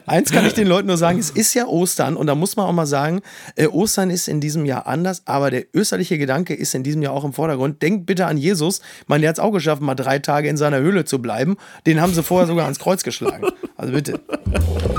Eins 0.07 0.33
kann 0.33 0.47
ich 0.47 0.55
den 0.55 0.67
Leuten 0.67 0.89
nur 0.89 0.97
sagen, 0.97 1.19
es 1.19 1.31
ist 1.31 1.55
ja 1.55 1.67
Ostern 1.67 2.17
und 2.17 2.27
da 2.27 2.35
muss 2.35 2.57
man 2.57 2.67
auch 2.67 2.73
mal 2.73 2.87
sagen, 2.87 3.21
äh, 3.57 3.67
Ostern 3.67 4.11
ist 4.11 4.29
in 4.29 4.41
diesem 4.61 4.67
Jahr 4.67 4.87
anders, 4.87 5.23
aber 5.25 5.51
der 5.51 5.65
österliche 5.75 6.19
Gedanke 6.19 6.55
ist 6.55 6.75
in 6.75 6.83
diesem 6.83 7.03
Jahr 7.03 7.13
auch 7.13 7.25
im 7.25 7.33
Vordergrund. 7.33 7.81
Denkt 7.83 8.07
bitte 8.07 8.27
an 8.27 8.37
Jesus. 8.37 8.81
Man, 9.07 9.21
der 9.21 9.31
hat 9.31 9.37
es 9.37 9.41
auch 9.41 9.53
geschafft, 9.53 9.81
mal 9.81 9.95
drei 9.95 10.19
Tage 10.19 10.49
in 10.49 10.57
seiner 10.57 10.79
Höhle 10.79 11.05
zu 11.05 11.21
bleiben. 11.21 11.57
Den 11.87 12.01
haben 12.01 12.13
sie 12.13 12.23
vorher 12.23 12.47
sogar 12.47 12.65
ans 12.65 12.79
Kreuz 12.79 13.03
geschlagen. 13.03 13.47
Also 13.77 13.95
bitte. 13.95 14.19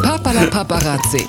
Papala 0.02 0.48
Paparazzi. 0.48 1.28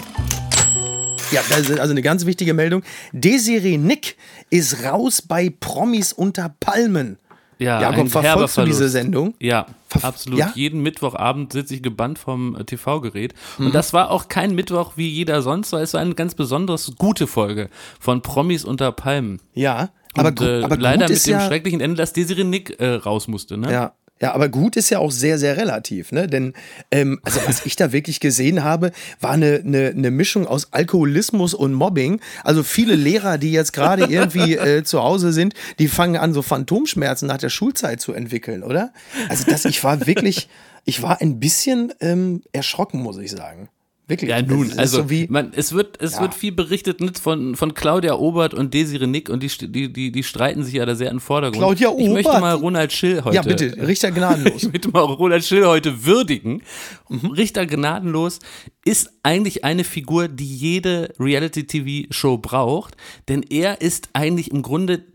Ja, 1.30 1.42
das 1.50 1.68
ist 1.68 1.78
also 1.78 1.92
eine 1.92 2.02
ganz 2.02 2.24
wichtige 2.24 2.54
Meldung. 2.54 2.82
Desiree 3.12 3.76
Nick 3.76 4.16
ist 4.48 4.84
raus 4.84 5.20
bei 5.20 5.50
Promis 5.60 6.14
unter 6.14 6.54
Palmen. 6.60 7.18
Ja, 7.58 7.80
Jakob, 7.80 8.08
verfolgst 8.08 8.58
du 8.58 8.64
diese 8.64 8.88
Sendung? 8.88 9.34
Ja, 9.38 9.66
absolut. 10.02 10.38
Ja? 10.38 10.52
Jeden 10.54 10.82
Mittwochabend 10.82 11.52
sitze 11.52 11.74
ich 11.74 11.82
gebannt 11.82 12.18
vom 12.18 12.56
äh, 12.56 12.64
TV-Gerät. 12.64 13.34
Mhm. 13.58 13.66
Und 13.66 13.74
das 13.74 13.92
war 13.92 14.10
auch 14.10 14.28
kein 14.28 14.54
Mittwoch 14.54 14.92
wie 14.96 15.08
jeder 15.08 15.42
sonst, 15.42 15.72
weil 15.72 15.82
es 15.82 15.94
war 15.94 16.00
eine 16.00 16.14
ganz 16.14 16.34
besonders 16.34 16.92
gute 16.98 17.26
Folge 17.26 17.68
von 18.00 18.22
Promis 18.22 18.64
unter 18.64 18.90
Palmen. 18.92 19.40
Ja, 19.54 19.90
aber, 20.14 20.28
Und, 20.28 20.40
äh, 20.40 20.62
aber 20.62 20.76
leider 20.76 21.08
mit 21.08 21.26
dem 21.26 21.32
ja 21.32 21.46
schrecklichen 21.46 21.80
Ende, 21.80 21.96
dass 21.96 22.12
Desiree 22.12 22.44
Nick 22.44 22.78
äh, 22.80 22.94
raus 22.94 23.28
musste. 23.28 23.56
Ne? 23.56 23.72
Ja, 23.72 23.92
ja, 24.22 24.32
aber 24.34 24.48
gut 24.48 24.76
ist 24.76 24.88
ja 24.88 25.00
auch 25.00 25.10
sehr, 25.10 25.36
sehr 25.36 25.56
relativ, 25.56 26.12
ne? 26.12 26.28
Denn 26.28 26.52
ähm, 26.92 27.18
also 27.24 27.40
was 27.44 27.66
ich 27.66 27.74
da 27.74 27.90
wirklich 27.90 28.20
gesehen 28.20 28.62
habe, 28.62 28.92
war 29.20 29.32
eine, 29.32 29.62
eine, 29.66 29.88
eine 29.88 30.12
Mischung 30.12 30.46
aus 30.46 30.72
Alkoholismus 30.72 31.54
und 31.54 31.74
Mobbing. 31.74 32.20
Also 32.44 32.62
viele 32.62 32.94
Lehrer, 32.94 33.36
die 33.36 33.50
jetzt 33.50 33.72
gerade 33.72 34.04
irgendwie 34.04 34.56
äh, 34.56 34.84
zu 34.84 35.02
Hause 35.02 35.32
sind, 35.32 35.54
die 35.80 35.88
fangen 35.88 36.16
an, 36.16 36.32
so 36.34 36.42
Phantomschmerzen 36.42 37.26
nach 37.26 37.38
der 37.38 37.50
Schulzeit 37.50 38.00
zu 38.00 38.12
entwickeln, 38.12 38.62
oder? 38.62 38.92
Also 39.28 39.44
das, 39.44 39.64
ich 39.64 39.82
war 39.82 40.06
wirklich, 40.06 40.48
ich 40.84 41.02
war 41.02 41.20
ein 41.20 41.40
bisschen 41.40 41.92
ähm, 41.98 42.42
erschrocken, 42.52 43.02
muss 43.02 43.18
ich 43.18 43.32
sagen. 43.32 43.70
Wirklich. 44.12 44.28
Ja, 44.28 44.42
nun, 44.42 44.70
also 44.76 45.08
so 45.08 45.26
man, 45.30 45.52
es 45.56 45.72
wird, 45.72 46.02
es 46.02 46.16
ja. 46.16 46.20
wird 46.20 46.34
viel 46.34 46.52
berichtet 46.52 47.00
nicht 47.00 47.18
von, 47.18 47.56
von 47.56 47.72
Claudia 47.72 48.14
Obert 48.14 48.52
und 48.52 48.74
Desiree 48.74 49.06
Nick 49.06 49.30
und 49.30 49.42
die, 49.42 49.48
die, 49.48 49.90
die, 49.90 50.12
die 50.12 50.22
streiten 50.22 50.62
sich 50.64 50.74
ja 50.74 50.84
da 50.84 50.94
sehr 50.94 51.10
im 51.10 51.18
Vordergrund. 51.18 51.62
Claudia 51.62 51.88
Obert. 51.88 52.02
Ich 52.02 52.10
möchte 52.10 52.38
mal 52.38 52.52
Ronald 52.52 52.92
Schill 52.92 53.24
heute. 53.24 53.36
Ja, 53.36 53.40
bitte, 53.40 53.74
Richter 53.86 54.10
gnadenlos. 54.10 54.52
ich 54.64 54.70
möchte 54.70 54.90
mal 54.90 55.00
Ronald 55.00 55.44
Schill 55.44 55.64
heute 55.64 56.04
würdigen. 56.04 56.62
Mhm. 57.08 57.30
Richter 57.30 57.64
gnadenlos 57.64 58.40
ist 58.84 59.10
eigentlich 59.22 59.64
eine 59.64 59.82
Figur, 59.82 60.28
die 60.28 60.56
jede 60.56 61.14
Reality-TV-Show 61.18 62.36
braucht, 62.36 62.98
denn 63.30 63.42
er 63.42 63.80
ist 63.80 64.10
eigentlich 64.12 64.50
im 64.50 64.60
Grunde 64.60 65.06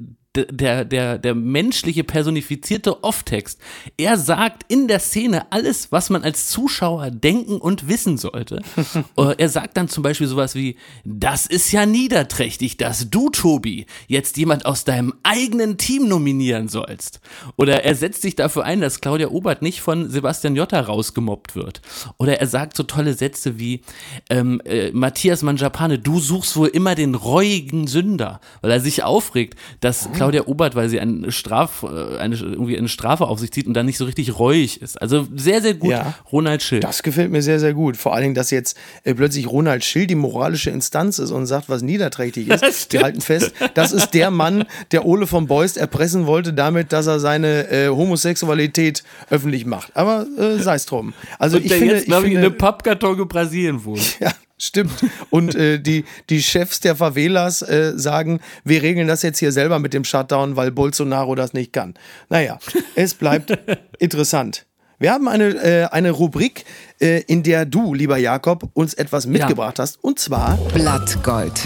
der, 0.45 0.85
der, 0.85 1.17
der 1.17 1.35
menschliche 1.35 2.03
personifizierte 2.03 3.03
Off-Text. 3.03 3.59
Er 3.97 4.17
sagt 4.17 4.63
in 4.67 4.87
der 4.87 4.99
Szene 4.99 5.51
alles, 5.51 5.91
was 5.91 6.09
man 6.09 6.23
als 6.23 6.47
Zuschauer 6.47 7.11
denken 7.11 7.57
und 7.57 7.87
wissen 7.87 8.17
sollte. 8.17 8.61
Äh, 9.15 9.35
er 9.37 9.49
sagt 9.49 9.77
dann 9.77 9.87
zum 9.87 10.03
Beispiel 10.03 10.27
sowas 10.27 10.53
wie, 10.53 10.75
das 11.03 11.45
ist 11.45 11.71
ja 11.71 11.85
niederträchtig, 11.85 12.77
dass 12.77 13.09
du, 13.09 13.29
Tobi, 13.29 13.85
jetzt 14.07 14.37
jemand 14.37 14.65
aus 14.65 14.83
deinem 14.83 15.13
eigenen 15.23 15.77
Team 15.77 16.07
nominieren 16.07 16.67
sollst. 16.67 17.19
Oder 17.55 17.83
er 17.83 17.95
setzt 17.95 18.21
sich 18.21 18.35
dafür 18.35 18.63
ein, 18.63 18.81
dass 18.81 19.01
Claudia 19.01 19.29
Obert 19.29 19.61
nicht 19.61 19.81
von 19.81 20.09
Sebastian 20.09 20.55
Jotta 20.55 20.79
rausgemobbt 20.81 21.55
wird. 21.55 21.81
Oder 22.17 22.39
er 22.39 22.47
sagt 22.47 22.75
so 22.75 22.83
tolle 22.83 23.13
Sätze 23.13 23.59
wie, 23.59 23.81
ähm, 24.29 24.61
äh, 24.65 24.91
Matthias 24.91 25.41
Manjapane, 25.41 25.99
du 25.99 26.19
suchst 26.19 26.55
wohl 26.57 26.67
immer 26.67 26.95
den 26.95 27.15
reuigen 27.15 27.87
Sünder, 27.87 28.39
weil 28.61 28.71
er 28.71 28.79
sich 28.79 29.03
aufregt, 29.03 29.57
dass 29.79 30.09
Claudia 30.13 30.26
Claudia 30.27 30.47
Obert, 30.47 30.75
weil 30.75 30.89
sie 30.89 30.99
eine, 30.99 31.31
Straf, 31.31 31.83
äh, 31.83 32.17
eine, 32.17 32.35
irgendwie 32.35 32.77
eine 32.77 32.89
Strafe 32.89 33.25
auf 33.25 33.39
sich 33.39 33.51
zieht 33.51 33.67
und 33.67 33.73
dann 33.73 33.85
nicht 33.85 33.97
so 33.97 34.05
richtig 34.05 34.37
reuig 34.37 34.81
ist. 34.81 35.01
Also 35.01 35.27
sehr, 35.35 35.61
sehr 35.61 35.73
gut, 35.73 35.91
ja, 35.91 36.15
Ronald 36.31 36.61
Schill. 36.61 36.79
Das 36.81 37.01
gefällt 37.01 37.31
mir 37.31 37.41
sehr, 37.41 37.59
sehr 37.59 37.73
gut. 37.73 37.97
Vor 37.97 38.13
allen 38.13 38.23
Dingen, 38.23 38.35
dass 38.35 38.51
jetzt 38.51 38.77
äh, 39.03 39.13
plötzlich 39.13 39.47
Ronald 39.47 39.85
Schill 39.85 40.05
die 40.07 40.15
moralische 40.15 40.69
Instanz 40.69 41.19
ist 41.19 41.31
und 41.31 41.45
sagt, 41.45 41.69
was 41.69 41.81
niederträchtig 41.81 42.49
ist. 42.49 42.91
Wir 42.91 43.03
halten 43.03 43.21
fest, 43.21 43.53
das 43.73 43.91
ist 43.91 44.11
der 44.11 44.31
Mann, 44.31 44.65
der 44.91 45.05
Ole 45.05 45.27
von 45.27 45.47
Beust 45.47 45.77
erpressen 45.77 46.25
wollte 46.25 46.53
damit, 46.53 46.91
dass 46.91 47.07
er 47.07 47.19
seine 47.19 47.69
äh, 47.69 47.87
Homosexualität 47.87 49.03
öffentlich 49.29 49.65
macht. 49.65 49.95
Aber 49.95 50.25
äh, 50.37 50.57
sei 50.57 50.75
es 50.75 50.85
drum. 50.85 51.13
Also 51.39 51.57
und 51.57 51.63
ich 51.63 51.69
der 51.69 51.77
finde, 51.79 51.95
jetzt, 51.95 52.05
glaube 52.05 52.27
ich, 52.27 52.33
in 52.33 52.39
einem 52.39 52.57
Pappkarton 52.57 53.19
in 53.19 53.27
Brasilien 53.27 53.85
wohnt. 53.85 54.19
Ja, 54.19 54.31
Stimmt. 54.59 55.05
Und 55.29 55.55
äh, 55.55 55.79
die, 55.79 56.05
die 56.29 56.41
Chefs 56.41 56.79
der 56.79 56.95
Favelas 56.95 57.61
äh, 57.61 57.93
sagen, 57.95 58.39
wir 58.63 58.81
regeln 58.81 59.07
das 59.07 59.21
jetzt 59.21 59.37
hier 59.37 59.51
selber 59.51 59.77
mit 59.77 59.93
dem 59.93 60.03
Shutdown, 60.03 60.55
weil 60.55 60.71
Bolsonaro 60.71 61.35
das 61.35 61.53
nicht 61.53 61.73
kann. 61.73 61.93
Naja, 62.29 62.57
es 62.95 63.13
bleibt 63.13 63.57
interessant. 63.99 64.65
Wir 64.99 65.11
haben 65.11 65.27
eine, 65.27 65.49
äh, 65.49 65.85
eine 65.91 66.09
Rubrik, 66.09 66.65
äh, 66.99 67.21
in 67.27 67.43
der 67.43 67.65
du, 67.65 67.93
lieber 67.93 68.17
Jakob, 68.17 68.69
uns 68.73 68.95
etwas 68.95 69.27
mitgebracht 69.27 69.77
ja. 69.77 69.83
hast. 69.83 70.03
Und 70.03 70.17
zwar 70.17 70.57
Blattgold. 70.73 71.61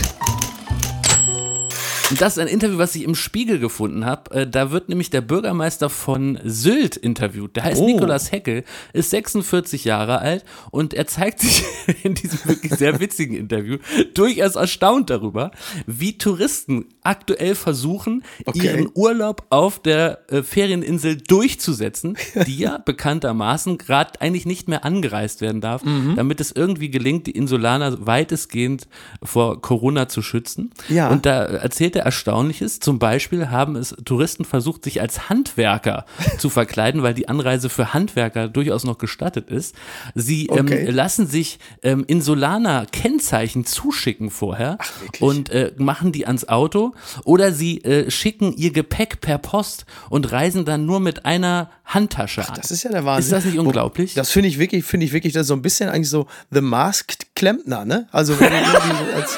Das 2.19 2.37
ist 2.37 2.39
ein 2.39 2.47
Interview, 2.47 2.77
was 2.77 2.95
ich 2.95 3.03
im 3.03 3.15
Spiegel 3.15 3.59
gefunden 3.59 4.05
habe. 4.05 4.31
Äh, 4.31 4.47
da 4.47 4.71
wird 4.71 4.89
nämlich 4.89 5.09
der 5.09 5.21
Bürgermeister 5.21 5.89
von 5.89 6.39
Sylt 6.43 6.97
interviewt. 6.97 7.55
Der 7.55 7.63
heißt 7.63 7.81
oh. 7.81 7.85
Nikolaus 7.85 8.31
Heckel, 8.31 8.63
ist 8.93 9.09
46 9.11 9.85
Jahre 9.85 10.19
alt 10.19 10.45
und 10.71 10.93
er 10.93 11.07
zeigt 11.07 11.39
sich 11.39 11.63
in 12.03 12.15
diesem 12.15 12.39
wirklich 12.45 12.73
sehr 12.73 12.99
witzigen 12.99 13.35
Interview 13.35 13.77
durchaus 14.13 14.55
erstaunt 14.55 15.09
darüber, 15.09 15.51
wie 15.85 16.17
Touristen 16.17 16.85
aktuell 17.03 17.55
versuchen, 17.55 18.23
okay. 18.45 18.65
ihren 18.65 18.89
Urlaub 18.93 19.45
auf 19.49 19.79
der 19.79 20.19
äh, 20.31 20.43
Ferieninsel 20.43 21.17
durchzusetzen, 21.17 22.17
die 22.45 22.57
ja 22.57 22.77
bekanntermaßen 22.85 23.77
gerade 23.77 24.19
eigentlich 24.21 24.45
nicht 24.45 24.67
mehr 24.67 24.85
angereist 24.85 25.41
werden 25.41 25.61
darf, 25.61 25.83
mhm. 25.83 26.15
damit 26.15 26.39
es 26.39 26.51
irgendwie 26.51 26.89
gelingt, 26.89 27.27
die 27.27 27.31
Insulaner 27.31 28.05
weitestgehend 28.05 28.87
vor 29.23 29.61
Corona 29.61 30.07
zu 30.07 30.21
schützen. 30.21 30.71
Ja. 30.89 31.09
Und 31.09 31.25
da 31.25 31.43
erzählt 31.43 31.95
er 31.95 32.00
Erstaunliches. 32.01 32.79
Zum 32.79 32.99
Beispiel 32.99 33.49
haben 33.49 33.75
es 33.75 33.95
Touristen 34.05 34.45
versucht, 34.45 34.83
sich 34.83 35.01
als 35.01 35.29
Handwerker 35.29 36.05
zu 36.37 36.49
verkleiden, 36.49 37.03
weil 37.03 37.13
die 37.13 37.29
Anreise 37.29 37.69
für 37.69 37.93
Handwerker 37.93 38.47
durchaus 38.47 38.83
noch 38.83 38.97
gestattet 38.97 39.49
ist. 39.49 39.75
Sie 40.15 40.47
ähm, 40.47 40.65
okay. 40.65 40.85
ähm, 40.87 40.95
lassen 40.95 41.27
sich 41.27 41.59
ähm, 41.83 42.03
Insulaner-Kennzeichen 42.05 43.65
zuschicken 43.65 44.29
vorher 44.29 44.77
Ach, 44.79 44.91
und 45.19 45.49
äh, 45.49 45.73
machen 45.77 46.11
die 46.11 46.27
ans 46.27 46.47
Auto 46.47 46.93
oder 47.23 47.51
sie 47.51 47.83
äh, 47.83 48.09
schicken 48.11 48.53
ihr 48.53 48.71
Gepäck 48.71 49.21
per 49.21 49.37
Post 49.37 49.85
und 50.09 50.31
reisen 50.31 50.65
dann 50.65 50.85
nur 50.85 50.99
mit 50.99 51.25
einer 51.25 51.69
Handtasche 51.85 52.47
an. 52.47 52.55
das 52.55 52.71
ist 52.71 52.83
ja 52.83 52.91
der 52.91 53.05
Wahnsinn. 53.05 53.23
Ist 53.23 53.31
das 53.31 53.45
nicht 53.45 53.59
unglaublich? 53.59 54.13
Das 54.13 54.31
finde 54.31 54.49
ich 54.49 54.59
wirklich, 54.59 54.85
finde 54.85 55.05
ich 55.05 55.13
wirklich, 55.13 55.33
das 55.33 55.41
ist 55.41 55.47
so 55.47 55.55
ein 55.55 55.61
bisschen 55.61 55.89
eigentlich 55.89 56.09
so 56.09 56.27
The 56.51 56.61
Masked 56.61 57.35
Klempner, 57.35 57.85
ne? 57.85 58.07
Also 58.11 58.39
wenn 58.39 58.51
du 58.51 58.57
irgendwie 58.57 59.13
als 59.13 59.37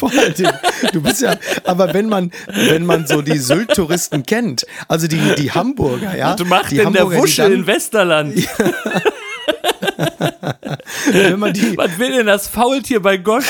Vor 0.00 0.10
allen 0.16 0.32
Dingen, 0.32 0.54
du 0.94 1.02
bist 1.02 1.20
ja, 1.20 1.36
aber 1.64 1.92
wenn 1.92 2.08
man, 2.08 2.32
wenn 2.46 2.86
man 2.86 3.06
so 3.06 3.20
die 3.20 3.36
Sylt-Touristen 3.36 4.24
kennt, 4.24 4.64
also 4.88 5.06
die, 5.06 5.20
die 5.36 5.52
Hamburger, 5.52 6.16
ja. 6.16 6.38
Was 6.38 6.46
macht 6.46 6.72
denn 6.72 6.86
Hamburger, 6.86 7.10
der 7.10 7.20
Wuschel 7.22 7.52
in 7.52 7.66
Westerland? 7.66 8.34
wenn 11.12 11.38
man 11.38 11.52
die, 11.52 11.76
Was 11.76 11.98
will 11.98 12.12
denn 12.12 12.24
das 12.24 12.48
Faultier 12.48 13.02
bei 13.02 13.18
Gosch? 13.18 13.44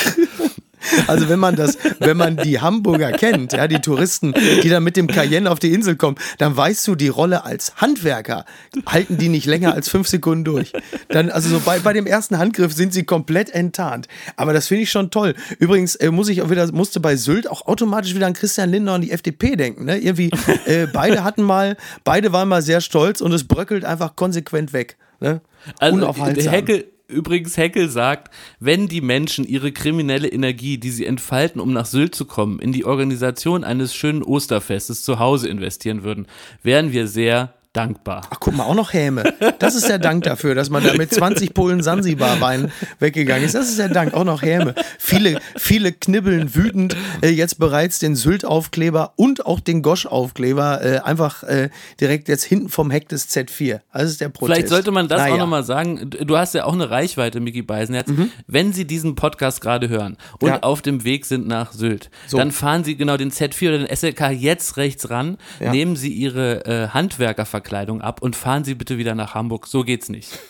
Also 1.07 1.29
wenn 1.29 1.39
man 1.39 1.55
das, 1.55 1.77
wenn 1.99 2.17
man 2.17 2.37
die 2.37 2.59
Hamburger 2.59 3.11
kennt, 3.11 3.53
ja, 3.53 3.67
die 3.67 3.79
Touristen, 3.79 4.33
die 4.63 4.69
dann 4.69 4.83
mit 4.83 4.97
dem 4.97 5.07
Cayenne 5.07 5.49
auf 5.49 5.59
die 5.59 5.73
Insel 5.73 5.95
kommen, 5.95 6.17
dann 6.37 6.55
weißt 6.55 6.87
du, 6.87 6.95
die 6.95 7.07
Rolle 7.07 7.43
als 7.43 7.75
Handwerker 7.77 8.45
halten 8.85 9.17
die 9.17 9.29
nicht 9.29 9.45
länger 9.45 9.73
als 9.73 9.89
fünf 9.89 10.07
Sekunden 10.07 10.43
durch. 10.43 10.73
Dann, 11.09 11.29
also 11.29 11.49
so 11.49 11.59
bei, 11.59 11.79
bei 11.79 11.93
dem 11.93 12.05
ersten 12.05 12.37
Handgriff 12.37 12.73
sind 12.73 12.93
sie 12.93 13.03
komplett 13.03 13.49
enttarnt. 13.51 14.07
Aber 14.35 14.53
das 14.53 14.67
finde 14.67 14.83
ich 14.83 14.91
schon 14.91 15.11
toll. 15.11 15.35
Übrigens 15.59 15.95
äh, 15.95 16.11
muss 16.11 16.29
ich 16.29 16.41
auch 16.41 16.49
wieder, 16.49 16.71
musste 16.71 16.99
bei 16.99 17.15
Sylt 17.15 17.49
auch 17.49 17.67
automatisch 17.67 18.15
wieder 18.15 18.27
an 18.27 18.33
Christian 18.33 18.69
Lindner 18.69 18.95
und 18.95 19.01
die 19.01 19.11
FDP 19.11 19.55
denken. 19.55 19.85
Ne? 19.85 19.97
Irgendwie, 19.97 20.31
äh, 20.65 20.87
beide 20.91 21.23
hatten 21.23 21.43
mal, 21.43 21.77
beide 22.03 22.31
waren 22.33 22.47
mal 22.47 22.61
sehr 22.61 22.81
stolz 22.81 23.21
und 23.21 23.31
es 23.33 23.47
bröckelt 23.47 23.85
einfach 23.85 24.15
konsequent 24.15 24.73
weg. 24.73 24.97
Ne? 25.19 25.41
Also 25.79 25.95
Unaufhaltsam. 25.95 26.51
Heckel, 26.51 26.85
Übrigens, 27.11 27.57
Heckel 27.57 27.89
sagt, 27.89 28.33
wenn 28.59 28.87
die 28.87 29.01
Menschen 29.01 29.45
ihre 29.45 29.71
kriminelle 29.71 30.27
Energie, 30.27 30.77
die 30.77 30.91
sie 30.91 31.05
entfalten, 31.05 31.61
um 31.61 31.73
nach 31.73 31.85
Sylt 31.85 32.15
zu 32.15 32.25
kommen, 32.25 32.59
in 32.59 32.71
die 32.71 32.85
Organisation 32.85 33.63
eines 33.63 33.93
schönen 33.93 34.23
Osterfestes 34.23 35.03
zu 35.03 35.19
Hause 35.19 35.49
investieren 35.49 36.03
würden, 36.03 36.27
wären 36.63 36.91
wir 36.91 37.07
sehr 37.07 37.53
dankbar. 37.73 38.27
Ach, 38.29 38.37
guck 38.39 38.55
mal, 38.55 38.65
auch 38.65 38.75
noch 38.75 38.91
Häme. 38.91 39.33
Das 39.59 39.75
ist 39.75 39.87
der 39.87 39.99
Dank 39.99 40.23
dafür, 40.23 40.55
dass 40.55 40.69
man 40.69 40.83
da 40.83 40.93
mit 40.93 41.13
20 41.13 41.53
Pullen 41.53 41.81
Sansibar-Wein 41.81 42.71
weggegangen 42.99 43.45
ist. 43.45 43.55
Das 43.55 43.69
ist 43.69 43.79
der 43.79 43.87
Dank, 43.87 44.13
auch 44.13 44.25
noch 44.25 44.41
Häme. 44.41 44.75
Viele, 44.99 45.39
viele 45.55 45.93
knibbeln 45.93 46.53
wütend 46.53 46.97
äh, 47.21 47.29
jetzt 47.29 47.59
bereits 47.59 47.99
den 47.99 48.15
Sylt-Aufkleber 48.15 49.13
und 49.15 49.45
auch 49.45 49.61
den 49.61 49.83
Gosch-Aufkleber 49.83 50.83
äh, 50.83 50.99
einfach 50.99 51.43
äh, 51.43 51.69
direkt 51.99 52.27
jetzt 52.27 52.43
hinten 52.43 52.67
vom 52.67 52.91
Heck 52.91 53.07
des 53.07 53.29
Z4. 53.29 53.79
Das 53.93 54.03
ist 54.03 54.19
der 54.19 54.29
Protest. 54.29 54.53
Vielleicht 54.53 54.69
sollte 54.69 54.91
man 54.91 55.07
das 55.07 55.21
naja. 55.21 55.35
auch 55.35 55.39
nochmal 55.39 55.63
sagen. 55.63 56.09
Du 56.09 56.37
hast 56.37 56.53
ja 56.53 56.65
auch 56.65 56.73
eine 56.73 56.89
Reichweite, 56.89 57.39
Micky 57.39 57.61
Beisenherz. 57.61 58.09
Mhm. 58.09 58.31
Wenn 58.47 58.73
Sie 58.73 58.85
diesen 58.85 59.15
Podcast 59.15 59.61
gerade 59.61 59.87
hören 59.87 60.17
und 60.41 60.49
ja. 60.49 60.63
auf 60.63 60.81
dem 60.81 61.05
Weg 61.05 61.25
sind 61.25 61.47
nach 61.47 61.71
Sylt, 61.71 62.09
so. 62.27 62.37
dann 62.37 62.51
fahren 62.51 62.83
Sie 62.83 62.97
genau 62.97 63.15
den 63.15 63.31
Z4 63.31 63.69
oder 63.69 63.77
den 63.77 63.95
SLK 63.95 64.31
jetzt 64.31 64.75
rechts 64.75 65.09
ran, 65.09 65.37
ja. 65.61 65.71
nehmen 65.71 65.95
Sie 65.95 66.11
Ihre 66.11 66.65
äh, 66.65 66.87
Handwerkerverkleidung 66.89 67.60
Verkleidung 67.61 68.01
ab 68.01 68.23
und 68.23 68.35
fahren 68.35 68.63
Sie 68.63 68.73
bitte 68.73 68.97
wieder 68.97 69.13
nach 69.13 69.35
Hamburg. 69.35 69.67
So 69.67 69.83
geht's 69.83 70.09
nicht. 70.09 70.39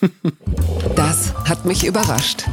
Das 0.96 1.34
hat 1.48 1.64
mich 1.64 1.86
überrascht. 1.86 2.44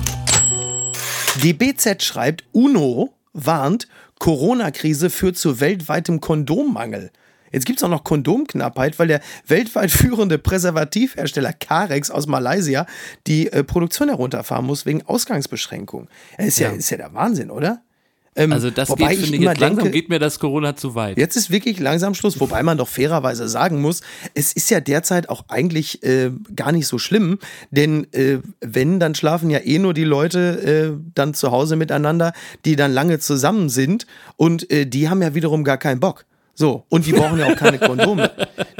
Die 1.43 1.53
BZ 1.53 2.03
schreibt, 2.03 2.43
UNO 2.51 3.13
warnt, 3.33 3.87
Corona-Krise 4.19 5.09
führt 5.09 5.37
zu 5.37 5.59
weltweitem 5.59 6.19
Kondommangel. 6.21 7.11
Jetzt 7.51 7.65
gibt 7.65 7.79
es 7.79 7.83
auch 7.83 7.89
noch 7.89 8.03
Kondomknappheit, 8.03 8.97
weil 8.99 9.07
der 9.07 9.21
weltweit 9.47 9.91
führende 9.91 10.37
Präservativhersteller 10.37 11.53
Carex 11.53 12.11
aus 12.11 12.27
Malaysia 12.27 12.85
die 13.27 13.51
äh, 13.51 13.63
Produktion 13.63 14.09
herunterfahren 14.09 14.65
muss 14.65 14.85
wegen 14.85 15.03
Ausgangsbeschränkungen. 15.05 16.07
Ist 16.37 16.59
ja, 16.59 16.69
ja. 16.69 16.75
ist 16.75 16.89
ja 16.89 16.97
der 16.97 17.13
Wahnsinn, 17.13 17.51
oder? 17.51 17.81
Ähm, 18.39 18.53
also 18.53 18.71
das 18.71 18.95
geht, 18.95 19.07
finde 19.09 19.35
ich, 19.35 19.41
jetzt 19.41 19.59
langsam 19.59 19.83
denke, 19.83 19.91
geht 19.91 20.09
mir 20.09 20.19
das 20.19 20.39
Corona 20.39 20.75
zu 20.75 20.95
weit. 20.95 21.17
Jetzt 21.17 21.35
ist 21.35 21.51
wirklich 21.51 21.79
langsam 21.79 22.13
Schluss, 22.15 22.39
wobei 22.39 22.63
man 22.63 22.77
doch 22.77 22.87
fairerweise 22.87 23.49
sagen 23.49 23.81
muss, 23.81 24.01
es 24.33 24.53
ist 24.53 24.69
ja 24.69 24.79
derzeit 24.79 25.27
auch 25.27 25.43
eigentlich 25.49 26.01
äh, 26.03 26.31
gar 26.55 26.71
nicht 26.71 26.87
so 26.87 26.97
schlimm, 26.97 27.37
denn 27.71 28.07
äh, 28.13 28.39
wenn, 28.61 28.99
dann 28.99 29.13
schlafen 29.13 29.49
ja 29.49 29.59
eh 29.59 29.77
nur 29.77 29.93
die 29.93 30.05
Leute 30.05 30.93
äh, 30.95 31.11
dann 31.13 31.33
zu 31.33 31.51
Hause 31.51 31.75
miteinander, 31.75 32.31
die 32.63 32.77
dann 32.77 32.93
lange 32.93 33.19
zusammen 33.19 33.67
sind 33.67 34.07
und 34.37 34.71
äh, 34.71 34.85
die 34.85 35.09
haben 35.09 35.21
ja 35.21 35.35
wiederum 35.35 35.65
gar 35.65 35.77
keinen 35.77 35.99
Bock. 35.99 36.25
So, 36.59 36.83
und 36.89 37.05
die 37.05 37.13
brauchen 37.13 37.39
ja 37.39 37.45
auch 37.45 37.55
keine 37.55 37.79
Kondome. 37.79 38.29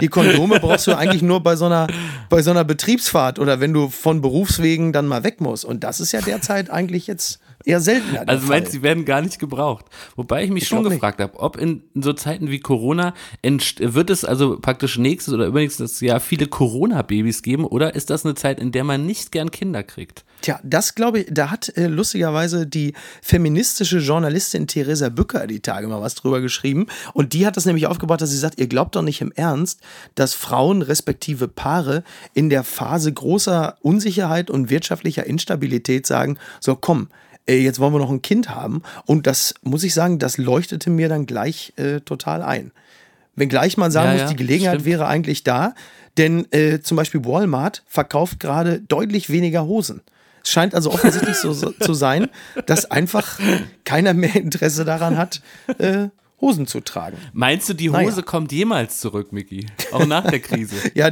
Die 0.01 0.09
Kondome 0.09 0.59
brauchst 0.59 0.86
du 0.88 0.98
eigentlich 0.98 1.21
nur 1.21 1.39
bei 1.39 1.55
so 1.55 1.63
einer, 1.63 1.88
bei 2.27 2.41
so 2.41 2.51
einer 2.51 2.65
Betriebsfahrt 2.65 3.39
oder 3.39 3.62
wenn 3.62 3.71
du 3.71 3.88
von 3.88 4.21
Berufswegen 4.21 4.91
dann 4.91 5.07
mal 5.07 5.24
weg 5.24 5.39
musst. 5.39 5.63
Und 5.63 5.86
das 5.86 6.01
ist 6.01 6.12
ja 6.12 6.19
derzeit 6.19 6.69
eigentlich 6.69 7.07
jetzt 7.07 7.39
eher 7.63 7.79
seltener. 7.79 8.24
Also 8.27 8.48
meinst 8.48 8.67
du, 8.67 8.71
sie 8.74 8.83
werden 8.83 9.05
gar 9.05 9.21
nicht 9.21 9.39
gebraucht? 9.39 9.86
Wobei 10.17 10.43
ich 10.43 10.50
mich 10.50 10.63
ich 10.63 10.69
schon 10.69 10.83
gefragt 10.83 11.21
habe, 11.21 11.39
ob 11.39 11.55
in 11.55 11.83
so 11.93 12.12
Zeiten 12.12 12.51
wie 12.51 12.59
Corona 12.59 13.13
wird 13.41 14.09
es 14.09 14.25
also 14.25 14.59
praktisch 14.59 14.98
nächstes 14.98 15.33
oder 15.33 15.45
übernächstes 15.45 16.01
Jahr 16.01 16.19
viele 16.19 16.48
Corona-Babys 16.48 17.43
geben 17.43 17.63
oder 17.63 17.95
ist 17.95 18.09
das 18.09 18.25
eine 18.25 18.36
Zeit, 18.36 18.59
in 18.59 18.74
der 18.74 18.83
man 18.83 19.05
nicht 19.05 19.31
gern 19.31 19.51
Kinder 19.51 19.83
kriegt? 19.83 20.25
Tja, 20.41 20.60
das 20.63 20.96
glaube 20.96 21.19
ich, 21.19 21.27
da 21.29 21.51
hat 21.51 21.75
äh, 21.75 21.88
lustigerweise 21.88 22.65
die 22.65 22.93
feministische 23.22 23.98
Journalistin 23.98 24.67
Theresa 24.67 25.10
Bücker 25.10 25.48
die 25.48 25.60
Tage 25.60 25.88
mal 25.88 26.01
was 26.01 26.15
drüber 26.15 26.39
geschrieben. 26.39 26.88
Und 27.13 27.34
die 27.34 27.46
hat 27.46 27.58
das 27.58 27.65
nämlich 27.65 27.88
aufgebaut, 27.88 28.22
dass 28.22 28.29
sie 28.29 28.38
sagt, 28.38 28.60
ihr 28.60 28.67
glaubt 28.67 28.96
doch 28.96 29.01
nicht 29.01 29.19
im 29.19 29.34
Ernst, 29.34 29.81
dass 30.15 30.34
Frauen 30.34 30.81
respektive 30.81 31.48
Paare 31.48 32.03
in 32.34 32.50
der 32.50 32.63
Phase 32.63 33.12
großer 33.12 33.77
Unsicherheit 33.81 34.50
und 34.50 34.69
wirtschaftlicher 34.69 35.25
Instabilität 35.25 36.08
sagen, 36.08 36.38
so 36.62 36.75
komm, 36.75 37.10
äh, 37.46 37.58
jetzt 37.58 37.79
wollen 37.79 37.93
wir 37.93 38.00
noch 38.00 38.12
ein 38.12 38.22
Kind 38.22 38.50
haben. 38.50 38.81
Und 39.05 39.27
das 39.27 39.55
muss 39.62 39.84
ich 39.84 39.93
sagen, 39.93 40.19
das 40.19 40.38
leuchtete 40.38 40.89
mir 40.89 41.10
dann 41.10 41.25
gleich 41.25 41.74
äh, 41.75 42.00
total 42.00 42.43
ein. 42.43 42.72
Wenngleich 43.36 43.77
man 43.77 43.91
sagen 43.91 44.08
ja, 44.08 44.13
muss, 44.13 44.22
ja, 44.22 44.27
die 44.29 44.36
Gelegenheit 44.36 44.75
stimmt. 44.75 44.86
wäre 44.86 45.08
eigentlich 45.08 45.43
da, 45.43 45.74
denn 46.17 46.51
äh, 46.51 46.79
zum 46.79 46.98
Beispiel 46.98 47.25
Walmart 47.25 47.84
verkauft 47.88 48.39
gerade 48.39 48.81
deutlich 48.81 49.29
weniger 49.29 49.65
Hosen. 49.65 50.01
Es 50.43 50.51
scheint 50.51 50.74
also 50.75 50.91
offensichtlich 50.91 51.36
so, 51.38 51.53
so 51.53 51.72
zu 51.72 51.93
sein, 51.93 52.27
dass 52.65 52.89
einfach 52.89 53.39
keiner 53.84 54.13
mehr 54.13 54.36
Interesse 54.36 54.86
daran 54.86 55.17
hat, 55.17 55.41
äh, 55.77 56.08
Hosen 56.41 56.67
zu 56.67 56.79
tragen. 56.79 57.17
Meinst 57.34 57.67
du, 57.69 57.74
die 57.74 57.89
Hose 57.89 58.01
naja. 58.01 58.22
kommt 58.22 58.51
jemals 58.51 59.00
zurück, 59.00 59.31
Micky? 59.34 59.65
Auch 59.91 60.05
nach 60.05 60.29
der 60.29 60.39
Krise? 60.39 60.75
ja, 60.93 61.12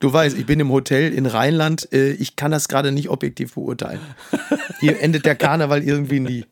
du 0.00 0.12
weißt, 0.12 0.36
ich 0.36 0.46
bin 0.46 0.58
im 0.60 0.70
Hotel 0.70 1.12
in 1.12 1.26
Rheinland. 1.26 1.92
Äh, 1.92 2.12
ich 2.12 2.36
kann 2.36 2.50
das 2.50 2.68
gerade 2.68 2.92
nicht 2.92 3.08
objektiv 3.08 3.54
beurteilen. 3.54 4.00
Hier 4.80 5.00
endet 5.00 5.26
der 5.26 5.36
Karneval 5.36 5.82
irgendwie 5.82 6.20
nie. 6.20 6.44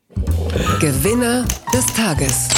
Gewinner 0.80 1.44
des 1.72 1.86
Tages. 1.86 2.48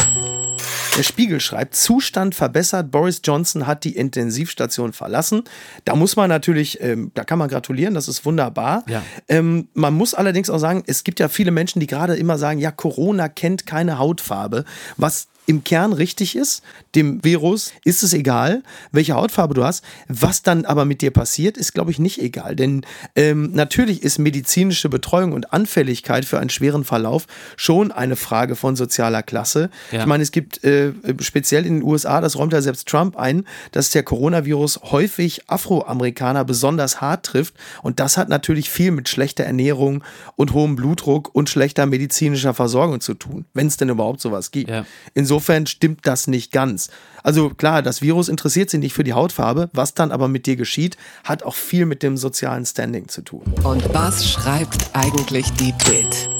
Der 0.96 1.02
Spiegel 1.02 1.40
schreibt, 1.40 1.74
Zustand 1.74 2.36
verbessert, 2.36 2.92
Boris 2.92 3.20
Johnson 3.24 3.66
hat 3.66 3.82
die 3.82 3.96
Intensivstation 3.96 4.92
verlassen. 4.92 5.42
Da 5.84 5.96
muss 5.96 6.14
man 6.14 6.28
natürlich, 6.28 6.80
ähm, 6.80 7.10
da 7.14 7.24
kann 7.24 7.36
man 7.40 7.48
gratulieren, 7.48 7.94
das 7.94 8.06
ist 8.06 8.24
wunderbar. 8.24 8.84
Ja. 8.86 9.02
Ähm, 9.26 9.66
man 9.74 9.92
muss 9.92 10.14
allerdings 10.14 10.50
auch 10.50 10.58
sagen, 10.58 10.84
es 10.86 11.02
gibt 11.02 11.18
ja 11.18 11.28
viele 11.28 11.50
Menschen, 11.50 11.80
die 11.80 11.88
gerade 11.88 12.14
immer 12.14 12.38
sagen, 12.38 12.60
ja, 12.60 12.70
Corona 12.70 13.28
kennt 13.28 13.66
keine 13.66 13.98
Hautfarbe, 13.98 14.64
was 14.96 15.26
im 15.46 15.64
Kern 15.64 15.92
richtig 15.92 16.36
ist. 16.36 16.62
Dem 16.94 17.22
Virus 17.22 17.72
ist 17.84 18.02
es 18.02 18.12
egal, 18.12 18.62
welche 18.92 19.14
Hautfarbe 19.14 19.54
du 19.54 19.64
hast. 19.64 19.84
Was 20.08 20.42
dann 20.42 20.64
aber 20.64 20.84
mit 20.84 21.02
dir 21.02 21.10
passiert, 21.10 21.56
ist, 21.56 21.74
glaube 21.74 21.90
ich, 21.90 21.98
nicht 21.98 22.20
egal. 22.20 22.56
Denn 22.56 22.86
ähm, 23.14 23.50
natürlich 23.52 24.02
ist 24.02 24.18
medizinische 24.18 24.88
Betreuung 24.88 25.32
und 25.32 25.52
Anfälligkeit 25.52 26.24
für 26.24 26.38
einen 26.38 26.50
schweren 26.50 26.84
Verlauf 26.84 27.26
schon 27.56 27.92
eine 27.92 28.16
Frage 28.16 28.56
von 28.56 28.76
sozialer 28.76 29.22
Klasse. 29.22 29.70
Ja. 29.92 30.00
Ich 30.00 30.06
meine, 30.06 30.22
es 30.22 30.32
gibt 30.32 30.64
äh, 30.64 30.92
speziell 31.20 31.66
in 31.66 31.80
den 31.80 31.82
USA, 31.82 32.20
das 32.20 32.36
räumt 32.36 32.52
ja 32.52 32.62
selbst 32.62 32.88
Trump 32.88 33.16
ein, 33.16 33.44
dass 33.72 33.90
der 33.90 34.02
Coronavirus 34.02 34.80
häufig 34.84 35.42
Afroamerikaner 35.48 36.44
besonders 36.44 37.00
hart 37.00 37.26
trifft. 37.26 37.54
Und 37.82 38.00
das 38.00 38.16
hat 38.16 38.28
natürlich 38.28 38.70
viel 38.70 38.92
mit 38.92 39.08
schlechter 39.08 39.44
Ernährung 39.44 40.02
und 40.36 40.54
hohem 40.54 40.76
Blutdruck 40.76 41.34
und 41.34 41.50
schlechter 41.50 41.84
medizinischer 41.86 42.54
Versorgung 42.54 43.00
zu 43.00 43.14
tun, 43.14 43.44
wenn 43.52 43.66
es 43.66 43.76
denn 43.76 43.90
überhaupt 43.90 44.20
sowas 44.20 44.50
gibt. 44.50 44.70
Ja. 44.70 44.86
Insofern 45.12 45.33
stimmt 45.40 46.00
das 46.06 46.26
nicht 46.26 46.52
ganz. 46.52 46.90
Also 47.22 47.50
klar, 47.50 47.82
das 47.82 48.02
Virus 48.02 48.28
interessiert 48.28 48.70
sich 48.70 48.80
nicht 48.80 48.94
für 48.94 49.04
die 49.04 49.14
Hautfarbe, 49.14 49.70
was 49.72 49.94
dann 49.94 50.12
aber 50.12 50.28
mit 50.28 50.46
dir 50.46 50.56
geschieht, 50.56 50.96
hat 51.24 51.42
auch 51.42 51.54
viel 51.54 51.86
mit 51.86 52.02
dem 52.02 52.16
sozialen 52.16 52.66
Standing 52.66 53.08
zu 53.08 53.22
tun. 53.22 53.44
Und 53.62 53.92
was 53.94 54.28
schreibt 54.28 54.90
eigentlich 54.92 55.50
die 55.52 55.72
Bild? 55.84 56.30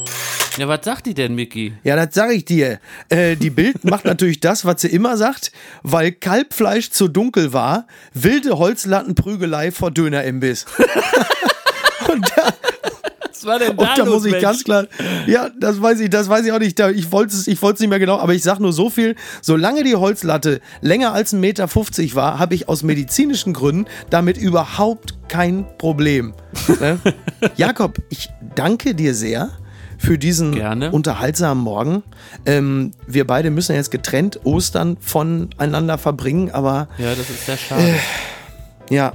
Ja, 0.57 0.69
was 0.69 0.85
sagt 0.85 1.07
die 1.07 1.15
denn, 1.15 1.35
Mickey? 1.35 1.73
Ja, 1.83 1.97
das 1.97 2.15
sage 2.15 2.35
ich 2.35 2.45
dir. 2.45 2.79
Äh, 3.09 3.35
die 3.37 3.51
Bild 3.51 3.85
macht 3.91 4.05
natürlich 4.05 4.41
das, 4.41 4.65
was 4.65 4.83
sie 4.83 4.89
immer 4.89 5.17
sagt, 5.17 5.51
weil 5.83 6.13
Kalbfleisch 6.13 6.91
zu 6.91 7.09
dunkel 7.09 7.53
war, 7.53 7.87
wilde 8.13 8.59
Holzlattenprügelei 8.59 9.73
vor 9.73 9.91
Dönerimbiss. 9.91 10.67
Da, 13.45 13.51
Was 13.51 13.53
war 13.53 13.59
denn 13.59 13.79
und 13.79 13.99
da 13.99 14.05
muss 14.07 14.25
ich 14.25 14.41
ganz 14.41 14.65
klar, 14.65 14.87
ja, 15.27 15.51
das 15.61 15.81
weiß 15.81 16.01
ich, 16.01 16.11
das 16.11 16.29
weiß 16.29 16.45
ich 16.47 16.53
auch 16.53 16.59
nicht. 16.59 16.79
Da- 16.79 16.91
Ich 16.91 17.13
wollte 17.13 17.35
es 17.37 17.47
ich 17.47 17.61
nicht 17.63 17.89
mehr 17.89 17.99
genau, 17.99 18.19
aber 18.19 18.35
ich 18.35 18.43
sag 18.43 18.59
nur 18.61 18.73
so 18.73 18.91
viel. 18.91 19.15
Solange 19.43 19.85
die 19.85 19.95
Holzlatte 19.97 20.61
länger 20.81 21.13
als 21.13 21.33
1,50 21.35 21.37
Meter 21.41 22.15
war, 22.17 22.39
habe 22.39 22.55
ich 22.55 22.69
aus 22.69 22.83
medizinischen 22.83 23.53
Gründen 23.53 23.87
damit 24.11 24.37
überhaupt 24.39 25.15
kein 25.29 25.67
Problem. 25.79 26.35
Ne? 26.81 26.99
Jakob, 27.57 27.99
ich 28.11 28.31
danke 28.55 28.95
dir 28.95 29.15
sehr 29.15 29.51
für 29.99 30.19
diesen 30.19 30.55
Gerne. 30.55 30.91
unterhaltsamen 30.93 31.63
Morgen. 31.63 32.03
Ähm, 32.47 32.93
wir 33.07 33.27
beide 33.27 33.51
müssen 33.51 33.75
jetzt 33.75 33.91
getrennt 33.91 34.41
Ostern 34.45 34.97
voneinander 35.01 35.99
verbringen, 35.99 36.51
aber 36.51 36.89
Ja, 36.99 37.11
das 37.11 37.29
ist 37.31 37.47
sehr 37.47 37.57
schade. 37.57 37.95
ja, 38.91 39.13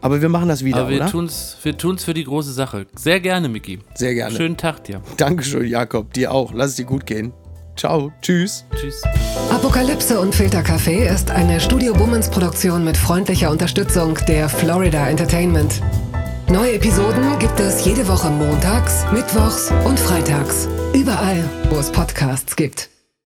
aber 0.00 0.22
wir 0.22 0.28
machen 0.28 0.48
das 0.48 0.64
wieder, 0.64 0.80
Aber 0.80 0.90
wir 0.90 0.98
oder? 0.98 1.10
tun's, 1.10 1.56
wir 1.62 1.76
tun's 1.76 2.04
für 2.04 2.14
die 2.14 2.24
große 2.24 2.52
Sache. 2.52 2.86
Sehr 2.96 3.20
gerne, 3.20 3.48
Mickey. 3.48 3.78
Sehr 3.94 4.14
gerne. 4.14 4.34
Schönen 4.34 4.56
Tag 4.56 4.84
dir. 4.84 5.00
Dankeschön, 5.16 5.66
Jakob. 5.66 6.12
Dir 6.12 6.32
auch. 6.32 6.52
Lass 6.54 6.70
es 6.70 6.76
dir 6.76 6.84
gut 6.86 7.06
gehen. 7.06 7.32
Ciao. 7.76 8.12
Tschüss. 8.20 8.64
Tschüss. 8.78 9.02
Apokalypse 9.50 10.20
und 10.20 10.34
Filterkaffee 10.34 11.06
ist 11.08 11.30
eine 11.30 11.60
Studio 11.60 11.94
Bummens 11.94 12.28
Produktion 12.28 12.84
mit 12.84 12.96
freundlicher 12.96 13.50
Unterstützung 13.50 14.18
der 14.28 14.48
Florida 14.48 15.08
Entertainment. 15.08 15.80
Neue 16.48 16.72
Episoden 16.74 17.38
gibt 17.38 17.58
es 17.60 17.84
jede 17.84 18.06
Woche 18.08 18.28
montags, 18.28 19.04
mittwochs 19.12 19.70
und 19.84 19.98
freitags. 20.00 20.68
Überall, 20.94 21.48
wo 21.70 21.76
es 21.78 21.90
Podcasts 21.92 22.56
gibt. 22.56 22.90